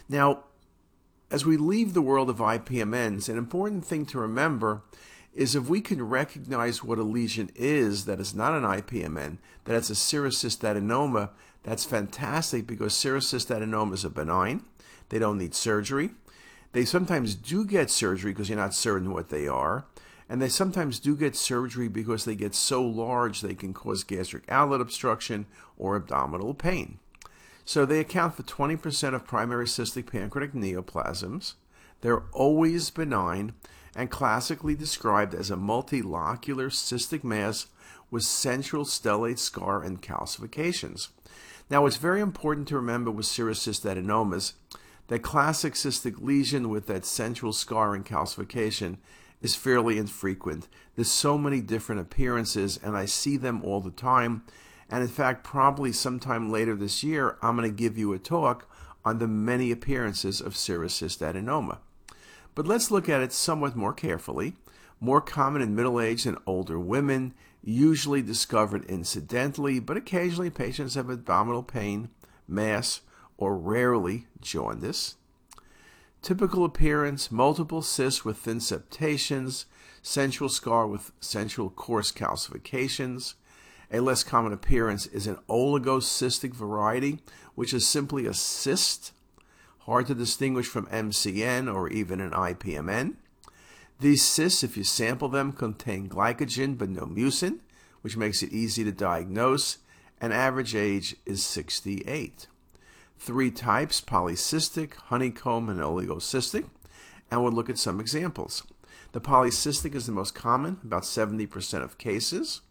Now, 0.09 0.45
as 1.31 1.45
we 1.45 1.55
leave 1.55 1.93
the 1.93 2.01
world 2.01 2.29
of 2.29 2.38
IPMNs, 2.38 3.29
an 3.29 3.38
important 3.38 3.85
thing 3.85 4.05
to 4.07 4.19
remember 4.19 4.81
is 5.33 5.55
if 5.55 5.69
we 5.69 5.79
can 5.79 6.03
recognize 6.03 6.83
what 6.83 7.00
a 7.00 7.03
lesion 7.03 7.50
is 7.55 8.03
that 8.03 8.19
is 8.19 8.35
not 8.35 8.53
an 8.53 8.63
IPMN, 8.63 9.38
that 9.63 9.77
it's 9.77 9.89
a 9.89 9.95
serous 9.95 10.43
cystadenoma, 10.43 11.29
that's 11.63 11.85
fantastic 11.85 12.67
because 12.67 12.93
serous 12.93 13.31
cystadenomas 13.31 14.03
are 14.03 14.09
benign. 14.09 14.65
They 15.07 15.19
don't 15.19 15.38
need 15.38 15.55
surgery. 15.55 16.11
They 16.73 16.83
sometimes 16.83 17.35
do 17.35 17.65
get 17.65 17.89
surgery 17.89 18.33
because 18.33 18.50
you're 18.50 18.57
not 18.57 18.73
certain 18.73 19.13
what 19.13 19.29
they 19.29 19.47
are. 19.47 19.85
And 20.27 20.41
they 20.41 20.50
sometimes 20.50 21.00
do 21.00 21.15
get 21.15 21.38
surgery 21.38 21.88
because 21.88 22.25
they 22.25 22.35
get 22.35 22.55
so 22.55 22.83
large 22.83 23.39
they 23.39 23.53
can 23.53 23.73
cause 23.73 24.03
gastric 24.03 24.43
outlet 24.50 24.81
obstruction 24.81 25.45
or 25.77 25.95
abdominal 25.95 26.53
pain. 26.53 27.00
So 27.65 27.85
they 27.85 27.99
account 27.99 28.35
for 28.35 28.43
20% 28.43 29.13
of 29.13 29.25
primary 29.25 29.65
cystic 29.65 30.11
pancreatic 30.11 30.53
neoplasms. 30.53 31.53
They're 32.01 32.23
always 32.31 32.89
benign 32.89 33.53
and 33.95 34.09
classically 34.09 34.75
described 34.75 35.33
as 35.35 35.51
a 35.51 35.55
multilocular 35.55 36.69
cystic 36.69 37.23
mass 37.23 37.67
with 38.09 38.23
central 38.23 38.85
stellate 38.85 39.39
scar 39.39 39.83
and 39.83 40.01
calcifications. 40.01 41.09
Now, 41.69 41.85
it's 41.85 41.97
very 41.97 42.19
important 42.19 42.67
to 42.67 42.75
remember 42.75 43.11
with 43.11 43.25
serous 43.25 43.65
cystadenomas 43.65 44.53
that 45.07 45.23
classic 45.23 45.73
cystic 45.73 46.21
lesion 46.21 46.69
with 46.69 46.87
that 46.87 47.05
central 47.05 47.53
scar 47.53 47.93
and 47.95 48.05
calcification 48.05 48.97
is 49.41 49.55
fairly 49.55 49.97
infrequent. 49.97 50.67
There's 50.95 51.11
so 51.11 51.37
many 51.37 51.61
different 51.61 52.01
appearances, 52.01 52.79
and 52.81 52.95
I 52.95 53.05
see 53.05 53.37
them 53.37 53.61
all 53.63 53.81
the 53.81 53.91
time. 53.91 54.43
And 54.91 55.01
in 55.01 55.10
fact, 55.10 55.45
probably 55.45 55.93
sometime 55.93 56.51
later 56.51 56.75
this 56.75 57.01
year, 57.01 57.38
I'm 57.41 57.55
going 57.55 57.67
to 57.67 57.75
give 57.75 57.98
you 57.98 58.12
a 58.12 58.19
talk 58.19 58.69
on 59.05 59.19
the 59.19 59.27
many 59.27 59.71
appearances 59.71 60.41
of 60.41 60.57
serous 60.57 61.01
cystadenoma. 61.01 61.79
But 62.53 62.67
let's 62.67 62.91
look 62.91 63.07
at 63.07 63.21
it 63.21 63.31
somewhat 63.31 63.75
more 63.75 63.93
carefully. 63.93 64.57
More 65.00 65.21
common 65.21 65.62
in 65.62 65.74
middle 65.74 66.00
aged 66.00 66.27
and 66.27 66.38
older 66.45 66.79
women, 66.79 67.33
usually 67.63 68.21
discovered 68.21 68.86
incidentally, 68.86 69.79
but 69.79 69.98
occasionally 69.98 70.50
patients 70.50 70.95
have 70.95 71.10
abdominal 71.10 71.63
pain, 71.63 72.10
mass, 72.48 73.01
or 73.38 73.57
rarely 73.57 74.27
jaundice. 74.41 75.15
Typical 76.21 76.65
appearance 76.65 77.31
multiple 77.31 77.81
cysts 77.81 78.24
with 78.24 78.38
thin 78.38 78.60
septations, 78.60 79.65
central 80.03 80.50
scar 80.50 80.86
with 80.86 81.12
central 81.19 81.69
coarse 81.69 82.12
calcifications. 82.12 83.36
A 83.93 84.00
less 84.00 84.24
common 84.24 84.53
appearance 84.53 85.05
is 85.07 85.27
an 85.27 85.38
oligocystic 85.50 86.53
variety, 86.53 87.19
which 87.55 87.74
is 87.74 87.86
simply 87.86 88.25
a 88.25 88.33
cyst, 88.33 89.12
hard 89.79 90.07
to 90.07 90.15
distinguish 90.15 90.67
from 90.67 90.86
MCN 90.88 91.74
or 91.74 91.89
even 91.89 92.21
an 92.21 92.31
IPMN. 92.31 93.15
These 94.00 94.24
cysts, 94.24 94.63
if 94.63 94.77
you 94.77 94.86
sample 94.86 95.27
them, 95.27 95.51
contain 95.51 96.07
glycogen 96.07 96.77
but 96.77 96.89
no 96.89 97.01
mucin, 97.01 97.60
which 98.01 98.15
makes 98.15 98.41
it 98.41 98.53
easy 98.53 98.83
to 98.86 98.91
diagnose, 98.91 99.79
and 100.21 100.31
average 100.31 100.74
age 100.74 101.15
is 101.25 101.43
68. 101.43 102.48
Three 103.19 103.51
types, 103.51 104.00
polycystic, 104.00 104.95
honeycomb, 104.95 105.69
and 105.69 105.79
oligocystic, 105.79 106.69
and 107.29 107.43
we'll 107.43 107.51
look 107.51 107.69
at 107.69 107.77
some 107.77 108.00
examples. 108.00 108.63
The 109.12 109.21
polycystic 109.21 109.93
is 109.93 110.05
the 110.05 110.13
most 110.13 110.33
common, 110.33 110.79
about 110.83 111.03
70% 111.03 111.83
of 111.83 111.98
cases. 111.98 112.62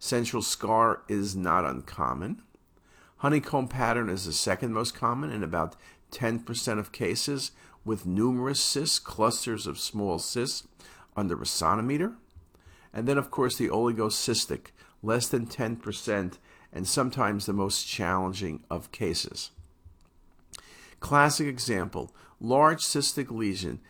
Central 0.00 0.40
scar 0.40 1.02
is 1.08 1.36
not 1.36 1.66
uncommon. 1.66 2.40
Honeycomb 3.18 3.68
pattern 3.68 4.08
is 4.08 4.24
the 4.24 4.32
second 4.32 4.72
most 4.72 4.94
common 4.94 5.30
in 5.30 5.44
about 5.44 5.76
10% 6.10 6.78
of 6.78 6.90
cases, 6.90 7.52
with 7.84 8.06
numerous 8.06 8.60
cysts, 8.60 8.98
clusters 8.98 9.66
of 9.66 9.78
small 9.78 10.18
cysts 10.18 10.66
under 11.16 11.40
a 11.40 11.46
centimeter. 11.46 12.14
And 12.94 13.06
then, 13.06 13.18
of 13.18 13.30
course, 13.30 13.56
the 13.56 13.68
oligocystic, 13.68 14.68
less 15.02 15.28
than 15.28 15.46
10%, 15.46 16.38
and 16.72 16.88
sometimes 16.88 17.44
the 17.44 17.52
most 17.52 17.86
challenging 17.86 18.64
of 18.70 18.92
cases. 18.92 19.50
Classic 20.98 21.46
example 21.46 22.10
large 22.40 22.82
cystic 22.82 23.30
lesion, 23.30 23.80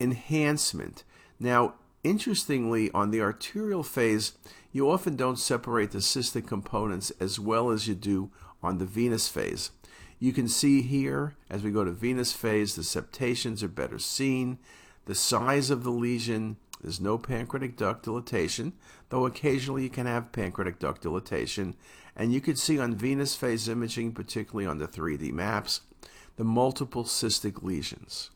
enhancement. 0.00 1.04
Now, 1.38 1.74
interestingly, 2.02 2.90
on 2.90 3.12
the 3.12 3.20
arterial 3.20 3.84
phase, 3.84 4.32
you 4.72 4.90
often 4.90 5.16
don't 5.16 5.38
separate 5.38 5.90
the 5.90 5.98
cystic 5.98 6.46
components 6.46 7.10
as 7.20 7.40
well 7.40 7.70
as 7.70 7.88
you 7.88 7.94
do 7.94 8.30
on 8.62 8.78
the 8.78 8.84
venous 8.84 9.28
phase. 9.28 9.70
You 10.18 10.32
can 10.32 10.48
see 10.48 10.82
here, 10.82 11.34
as 11.48 11.62
we 11.62 11.70
go 11.70 11.84
to 11.84 11.90
venous 11.90 12.32
phase, 12.32 12.74
the 12.74 12.84
septations 12.84 13.62
are 13.62 13.68
better 13.68 13.98
seen. 13.98 14.58
The 15.06 15.14
size 15.14 15.70
of 15.70 15.82
the 15.82 15.90
lesion, 15.90 16.56
there's 16.80 17.00
no 17.00 17.16
pancreatic 17.16 17.76
duct 17.76 18.04
dilatation, 18.04 18.74
though 19.08 19.26
occasionally 19.26 19.84
you 19.84 19.90
can 19.90 20.06
have 20.06 20.30
pancreatic 20.30 20.78
duct 20.78 21.02
dilatation. 21.02 21.74
And 22.14 22.34
you 22.34 22.40
can 22.40 22.56
see 22.56 22.78
on 22.78 22.94
venous 22.94 23.34
phase 23.34 23.68
imaging, 23.68 24.12
particularly 24.12 24.66
on 24.66 24.78
the 24.78 24.86
3D 24.86 25.32
maps, 25.32 25.80
the 26.36 26.44
multiple 26.44 27.04
cystic 27.04 27.62
lesions. 27.62 28.30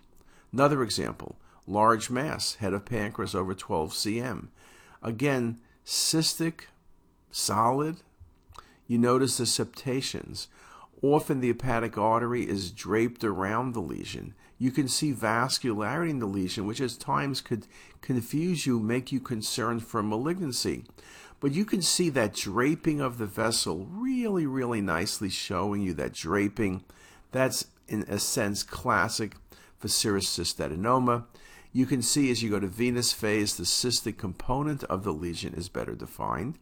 Another 0.52 0.82
example, 0.82 1.36
large 1.66 2.10
mass, 2.10 2.54
head 2.56 2.72
of 2.72 2.86
pancreas 2.86 3.34
over 3.34 3.54
12 3.54 3.92
cm. 3.92 4.48
Again, 5.02 5.58
cystic, 5.84 6.66
solid. 7.30 7.96
You 8.86 8.98
notice 8.98 9.38
the 9.38 9.46
septations. 9.46 10.48
Often 11.02 11.40
the 11.40 11.48
hepatic 11.48 11.98
artery 11.98 12.48
is 12.48 12.70
draped 12.70 13.24
around 13.24 13.72
the 13.72 13.80
lesion. 13.80 14.34
You 14.58 14.70
can 14.70 14.88
see 14.88 15.12
vascularity 15.12 16.10
in 16.10 16.18
the 16.20 16.26
lesion, 16.26 16.66
which 16.66 16.80
at 16.80 16.98
times 16.98 17.40
could 17.40 17.66
confuse 18.00 18.66
you, 18.66 18.78
make 18.78 19.12
you 19.12 19.20
concerned 19.20 19.84
for 19.84 20.02
malignancy. 20.02 20.84
But 21.40 21.52
you 21.52 21.64
can 21.64 21.82
see 21.82 22.08
that 22.10 22.34
draping 22.34 23.00
of 23.00 23.18
the 23.18 23.26
vessel 23.26 23.86
really, 23.90 24.46
really 24.46 24.80
nicely 24.80 25.28
showing 25.28 25.82
you 25.82 25.92
that 25.94 26.14
draping. 26.14 26.84
That's, 27.32 27.66
in 27.88 28.04
a 28.08 28.18
sense, 28.18 28.62
classic 28.62 29.36
for 29.78 29.88
serous 29.88 30.26
cystadenoma. 30.26 31.24
You 31.76 31.86
can 31.86 32.02
see 32.02 32.30
as 32.30 32.40
you 32.40 32.50
go 32.50 32.60
to 32.60 32.68
venous 32.68 33.12
phase, 33.12 33.56
the 33.56 33.64
cystic 33.64 34.16
component 34.16 34.84
of 34.84 35.02
the 35.02 35.12
lesion 35.12 35.54
is 35.54 35.68
better 35.68 35.96
defined. 35.96 36.56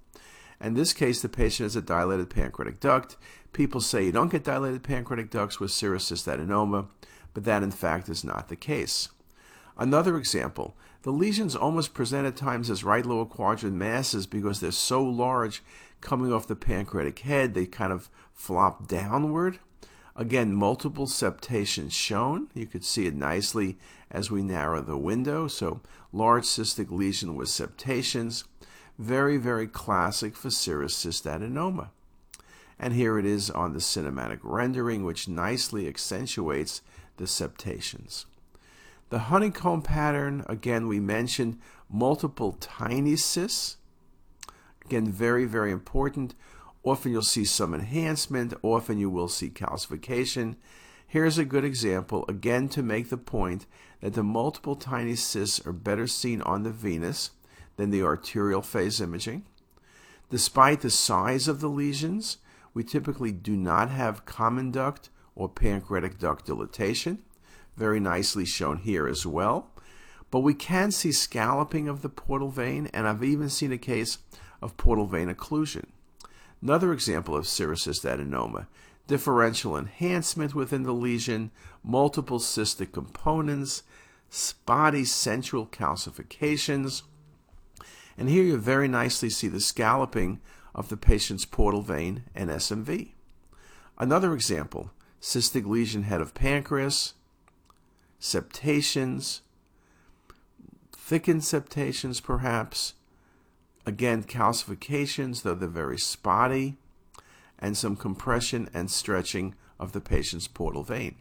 In 0.59 0.73
this 0.73 0.95
case, 0.95 1.21
the 1.21 1.29
patient 1.29 1.67
has 1.67 1.77
a 1.77 1.83
dilated 1.83 2.31
pancreatic 2.31 2.81
duct. 2.81 3.19
People 3.53 3.83
say 3.83 4.07
you 4.07 4.13
don't 4.13 4.31
get 4.31 4.43
dilated 4.43 4.83
pancreatic 4.83 5.31
ducts 5.31 5.61
with 5.61 5.71
serous 5.71 6.11
cystadenoma, 6.11 6.87
but 7.35 7.45
that 7.45 7.63
in 7.63 7.71
fact 7.71 8.09
is 8.09 8.25
not 8.25 8.49
the 8.49 8.57
case. 8.57 9.11
Another 9.77 10.17
example, 10.17 10.75
the 11.03 11.11
lesions 11.11 11.55
almost 11.55 11.93
present 11.93 12.27
at 12.27 12.35
times 12.35 12.71
as 12.71 12.83
right 12.83 13.05
lower 13.05 13.27
quadrant 13.27 13.77
masses 13.77 14.27
because 14.27 14.61
they're 14.61 14.71
so 14.71 15.05
large 15.05 15.63
coming 16.01 16.33
off 16.33 16.47
the 16.47 16.57
pancreatic 16.57 17.19
head, 17.19 17.53
they 17.53 17.67
kind 17.67 17.93
of 17.93 18.09
flop 18.33 18.89
downward. 18.89 19.59
Again, 20.15 20.55
multiple 20.55 21.07
septations 21.07 21.95
shown. 21.95 22.49
You 22.55 22.67
could 22.67 22.85
see 22.85 23.07
it 23.07 23.15
nicely 23.15 23.79
as 24.13 24.31
we 24.31 24.43
narrow 24.43 24.81
the 24.81 24.97
window. 24.97 25.49
So 25.49 25.81
large 26.13 26.45
cystic 26.45 26.91
lesion 26.91 27.35
with 27.35 27.49
septations. 27.49 28.45
Very, 28.99 29.39
very 29.39 29.67
classic 29.67 30.37
for 30.37 30.51
serous 30.51 30.95
cystadenoma. 30.95 31.89
And 32.79 32.95
here 32.95 33.19
it 33.19 33.25
is 33.25 33.51
on 33.51 33.73
the 33.73 33.79
cinematic 33.79 34.41
rendering, 34.43 35.05
which 35.05 35.29
nicely 35.29 35.89
accentuates 35.89 36.83
the 37.17 37.27
septations. 37.27 38.27
The 39.09 39.21
honeycomb 39.21 39.83
pattern, 39.83 40.45
again, 40.49 40.87
we 40.87 41.01
mentioned 41.01 41.59
multiple 41.91 42.53
tiny 42.61 43.17
cysts. 43.17 43.77
Again, 44.85 45.07
very, 45.07 45.45
very 45.45 45.71
important. 45.71 46.35
Often 46.83 47.13
you'll 47.13 47.23
see 47.23 47.45
some 47.45 47.75
enhancement, 47.75 48.55
often 48.63 48.99
you 48.99 49.11
will 49.11 49.29
see 49.29 49.49
calcification. 49.49 50.57
Here's 51.13 51.37
a 51.37 51.45
good 51.45 51.63
example, 51.63 52.25
again 52.27 52.71
to 52.71 52.83
make 52.83 53.11
the 53.11 53.19
point 53.19 53.67
that 54.01 54.15
the 54.15 54.23
multiple 54.23 54.77
tiny 54.77 55.15
cysts 55.15 55.61
are 55.67 55.73
better 55.75 56.07
seen 56.07 56.41
on 56.41 56.63
the 56.63 56.71
venous 56.71 57.33
than 57.77 57.91
the 57.91 58.03
arterial 58.03 58.63
phase 58.63 58.99
imaging. 58.99 59.45
Despite 60.31 60.81
the 60.81 60.89
size 60.89 61.49
of 61.49 61.61
the 61.61 61.69
lesions, 61.69 62.39
we 62.73 62.83
typically 62.83 63.31
do 63.31 63.55
not 63.55 63.91
have 63.91 64.25
common 64.25 64.71
duct 64.71 65.11
or 65.35 65.51
pancreatic 65.51 66.19
duct 66.19 66.47
dilatation, 66.47 67.19
very 67.77 68.01
nicely 68.01 68.47
shown 68.47 68.79
here 68.79 69.07
as 69.07 69.27
well. 69.27 69.71
But 70.31 70.41
we 70.41 70.55
can 70.55 70.91
see 70.93 71.13
scalloping 71.13 71.89
of 71.89 72.01
the 72.01 72.09
portal 72.09 72.49
vein, 72.49 72.89
and 72.95 73.07
I've 73.07 73.23
even 73.23 73.51
seen 73.51 73.71
a 73.71 73.77
case 73.77 74.17
of 74.63 74.79
portal 74.79 75.05
vein 75.05 75.29
occlusion. 75.29 75.91
Another 76.63 76.91
example 76.91 77.37
of 77.37 77.47
serous 77.47 77.87
cystadenoma, 77.87 78.67
differential 79.13 79.77
enhancement 79.77 80.55
within 80.55 80.85
the 80.85 80.95
lesion, 80.95 81.51
multiple 81.85 82.39
cystic 82.39 82.93
components, 82.93 83.83
spotty 84.31 85.05
central 85.05 85.67
calcifications. 85.67 87.03
And 88.17 88.31
here 88.31 88.43
you 88.43 88.57
very 88.57 88.89
nicely 88.89 89.29
see 89.29 89.49
the 89.49 89.61
scalloping 89.61 90.41
of 90.75 90.89
the 90.89 90.97
patient's 90.97 91.45
portal 91.45 91.83
vein 91.83 92.23
and 92.35 92.49
SMV. 92.49 93.11
Another 93.99 94.33
example, 94.33 94.93
cystic 95.21 95.67
lesion 95.67 96.05
head 96.05 96.23
of 96.23 96.33
pancreas, 96.33 97.13
septations, 98.19 99.43
thickened 100.91 101.45
septations 101.45 102.19
perhaps, 102.19 102.95
Again, 103.85 104.23
calcifications, 104.23 105.43
though 105.43 105.57
they're 105.57 105.69
very 105.69 105.99
spotty, 105.99 106.77
and 107.63 107.77
some 107.77 107.97
compression 107.97 108.69
and 108.75 108.91
stretching 108.91 109.55
of 109.79 109.93
the 109.93 110.01
patient's 110.01 110.49
portal 110.49 110.83
vein. 110.83 111.15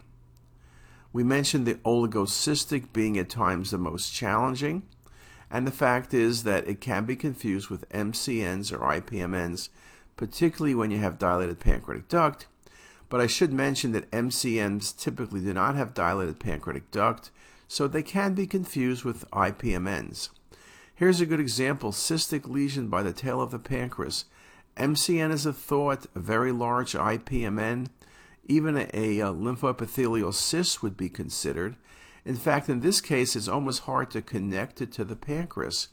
We 1.14 1.24
mentioned 1.24 1.66
the 1.66 1.76
oligocystic 1.76 2.92
being 2.92 3.18
at 3.18 3.30
times 3.30 3.72
the 3.72 3.78
most 3.78 4.12
challenging, 4.12 4.84
and 5.52 5.68
the 5.68 5.72
fact 5.72 6.14
is 6.14 6.44
that 6.44 6.68
it 6.68 6.82
can 6.82 7.06
be 7.06 7.16
confused 7.16 7.70
with 7.70 7.88
MCNs 7.90 8.72
or 8.72 8.80
IPMNs, 8.80 9.70
particularly 10.18 10.74
when 10.74 10.90
you 10.90 10.98
have 10.98 11.20
dilated 11.20 11.60
pancreatic 11.60 12.08
duct. 12.08 12.48
But 13.10 13.22
I 13.22 13.28
should 13.28 13.52
mention 13.52 13.92
that 13.92 14.10
MCNs 14.12 14.98
typically 14.98 15.42
do 15.42 15.54
not 15.54 15.76
have 15.76 15.94
dilated 15.94 16.40
pancreatic 16.40 16.90
duct, 16.92 17.30
so 17.68 17.88
they 17.88 18.04
can 18.04 18.34
be 18.34 18.48
confused 18.48 19.04
with 19.04 19.30
IPMNs. 19.32 20.30
Here's 20.96 21.20
a 21.22 21.26
good 21.26 21.40
example 21.40 21.92
cystic 21.92 22.48
lesion 22.48 22.88
by 22.88 23.04
the 23.04 23.14
tail 23.14 23.42
of 23.42 23.52
the 23.52 23.60
pancreas. 23.60 24.26
MCN 24.82 25.32
is 25.32 25.46
a 25.46 25.54
thought, 25.54 26.08
a 26.16 26.20
very 26.20 26.52
large 26.52 26.94
IPMN. 26.94 27.90
Even 28.48 28.76
a, 28.76 28.90
a 28.96 29.22
uh, 29.22 29.32
lymphoepithelial 29.32 30.34
cyst 30.34 30.82
would 30.82 30.98
be 30.98 31.08
considered. 31.08 31.76
In 32.26 32.36
fact, 32.36 32.68
in 32.68 32.80
this 32.80 33.00
case, 33.00 33.36
it's 33.36 33.48
almost 33.48 33.84
hard 33.84 34.10
to 34.12 34.24
connect 34.24 34.82
it 34.82 34.92
to 34.94 35.06
the 35.06 35.16
pancreas, 35.16 35.90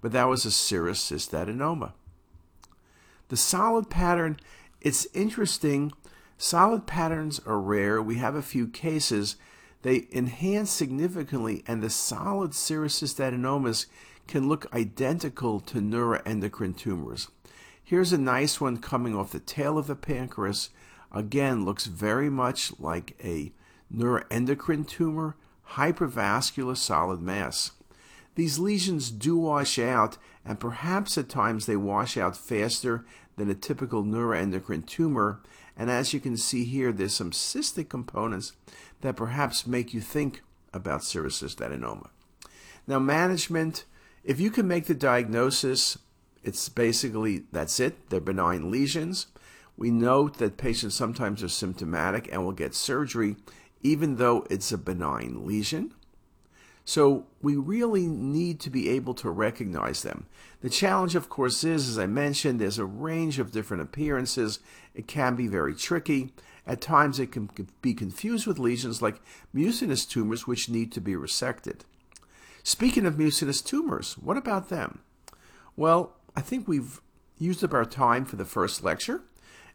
but 0.00 0.12
that 0.12 0.28
was 0.28 0.44
a 0.44 0.52
serous 0.52 1.00
cystadenoma. 1.00 1.94
The 3.28 3.36
solid 3.36 3.90
pattern 3.90 4.38
It's 4.80 5.08
interesting. 5.12 5.92
Solid 6.36 6.86
patterns 6.86 7.40
are 7.44 7.58
rare. 7.58 8.00
We 8.00 8.18
have 8.18 8.36
a 8.36 8.42
few 8.42 8.68
cases. 8.68 9.34
They 9.82 10.06
enhance 10.12 10.70
significantly, 10.70 11.64
and 11.66 11.82
the 11.82 11.90
solid 11.90 12.54
serous 12.54 13.02
adenomas 13.02 13.86
can 14.28 14.48
look 14.48 14.72
identical 14.72 15.58
to 15.58 15.80
neuroendocrine 15.80 16.76
tumors. 16.76 17.28
Here's 17.88 18.12
a 18.12 18.18
nice 18.18 18.60
one 18.60 18.76
coming 18.76 19.16
off 19.16 19.32
the 19.32 19.40
tail 19.40 19.78
of 19.78 19.86
the 19.86 19.96
pancreas. 19.96 20.68
Again, 21.10 21.64
looks 21.64 21.86
very 21.86 22.28
much 22.28 22.78
like 22.78 23.16
a 23.24 23.50
neuroendocrine 23.90 24.86
tumor, 24.86 25.36
hypervascular 25.70 26.76
solid 26.76 27.22
mass. 27.22 27.70
These 28.34 28.58
lesions 28.58 29.10
do 29.10 29.38
wash 29.38 29.78
out, 29.78 30.18
and 30.44 30.60
perhaps 30.60 31.16
at 31.16 31.30
times 31.30 31.64
they 31.64 31.76
wash 31.76 32.18
out 32.18 32.36
faster 32.36 33.06
than 33.38 33.48
a 33.48 33.54
typical 33.54 34.04
neuroendocrine 34.04 34.84
tumor. 34.84 35.40
And 35.74 35.90
as 35.90 36.12
you 36.12 36.20
can 36.20 36.36
see 36.36 36.64
here, 36.64 36.92
there's 36.92 37.14
some 37.14 37.30
cystic 37.30 37.88
components 37.88 38.52
that 39.00 39.16
perhaps 39.16 39.66
make 39.66 39.94
you 39.94 40.02
think 40.02 40.42
about 40.74 41.04
serous 41.04 41.42
adenoma. 41.42 42.10
Now, 42.86 42.98
management, 42.98 43.86
if 44.24 44.38
you 44.38 44.50
can 44.50 44.68
make 44.68 44.84
the 44.84 44.94
diagnosis, 44.94 45.96
it's 46.42 46.68
basically 46.68 47.44
that's 47.52 47.80
it. 47.80 48.10
They're 48.10 48.20
benign 48.20 48.70
lesions. 48.70 49.26
We 49.76 49.90
note 49.90 50.38
that 50.38 50.56
patients 50.56 50.96
sometimes 50.96 51.42
are 51.42 51.48
symptomatic 51.48 52.28
and 52.32 52.44
will 52.44 52.52
get 52.52 52.74
surgery 52.74 53.36
even 53.82 54.16
though 54.16 54.46
it's 54.50 54.72
a 54.72 54.78
benign 54.78 55.46
lesion. 55.46 55.94
So 56.84 57.26
we 57.42 57.56
really 57.56 58.06
need 58.06 58.60
to 58.60 58.70
be 58.70 58.88
able 58.88 59.14
to 59.14 59.30
recognize 59.30 60.02
them. 60.02 60.26
The 60.62 60.70
challenge, 60.70 61.14
of 61.14 61.28
course, 61.28 61.62
is, 61.62 61.88
as 61.88 61.98
I 61.98 62.06
mentioned, 62.06 62.60
there's 62.60 62.78
a 62.78 62.86
range 62.86 63.38
of 63.38 63.52
different 63.52 63.82
appearances. 63.82 64.58
It 64.94 65.06
can 65.06 65.36
be 65.36 65.48
very 65.48 65.74
tricky. 65.74 66.32
At 66.66 66.80
times 66.80 67.20
it 67.20 67.30
can 67.30 67.50
be 67.82 67.94
confused 67.94 68.46
with 68.46 68.58
lesions 68.58 69.02
like 69.02 69.20
mucinous 69.52 70.04
tumors, 70.04 70.46
which 70.46 70.68
need 70.68 70.90
to 70.92 71.00
be 71.00 71.12
resected. 71.12 71.80
Speaking 72.62 73.06
of 73.06 73.18
mucinous 73.18 73.62
tumors, 73.62 74.14
what 74.18 74.36
about 74.36 74.68
them? 74.68 75.00
Well, 75.76 76.14
I 76.38 76.40
think 76.40 76.68
we've 76.68 77.00
used 77.36 77.64
up 77.64 77.74
our 77.74 77.84
time 77.84 78.24
for 78.24 78.36
the 78.36 78.44
first 78.44 78.84
lecture. 78.84 79.22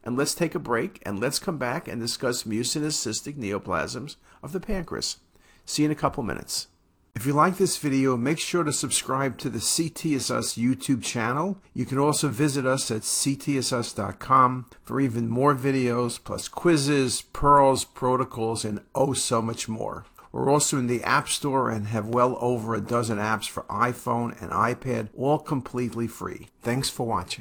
And 0.02 0.16
let's 0.16 0.34
take 0.34 0.54
a 0.54 0.58
break 0.58 0.98
and 1.04 1.20
let's 1.20 1.38
come 1.38 1.58
back 1.58 1.86
and 1.86 2.00
discuss 2.00 2.46
mucinous 2.46 3.04
cystic 3.04 3.36
neoplasms 3.36 4.16
of 4.42 4.52
the 4.52 4.60
pancreas. 4.60 5.18
See 5.66 5.82
you 5.82 5.88
in 5.88 5.92
a 5.92 5.94
couple 5.94 6.22
minutes. 6.22 6.68
If 7.14 7.26
you 7.26 7.34
like 7.34 7.58
this 7.58 7.76
video, 7.76 8.16
make 8.16 8.38
sure 8.38 8.64
to 8.64 8.72
subscribe 8.72 9.36
to 9.38 9.50
the 9.50 9.58
CTisus 9.58 10.56
YouTube 10.56 11.02
channel. 11.02 11.58
You 11.74 11.84
can 11.84 11.98
also 11.98 12.28
visit 12.28 12.64
us 12.64 12.90
at 12.90 13.02
ctisus.com 13.02 14.66
for 14.84 15.02
even 15.02 15.28
more 15.28 15.54
videos, 15.54 16.18
plus 16.22 16.48
quizzes, 16.48 17.20
pearls, 17.20 17.84
protocols, 17.84 18.64
and 18.64 18.80
oh 18.94 19.12
so 19.12 19.42
much 19.42 19.68
more. 19.68 20.06
We're 20.34 20.50
also 20.50 20.78
in 20.78 20.88
the 20.88 21.04
App 21.04 21.28
Store 21.28 21.70
and 21.70 21.86
have 21.86 22.08
well 22.08 22.36
over 22.40 22.74
a 22.74 22.80
dozen 22.80 23.18
apps 23.18 23.48
for 23.48 23.62
iPhone 23.70 24.32
and 24.42 24.50
iPad, 24.50 25.10
all 25.16 25.38
completely 25.38 26.08
free. 26.08 26.48
Thanks 26.60 26.90
for 26.90 27.06
watching. 27.06 27.30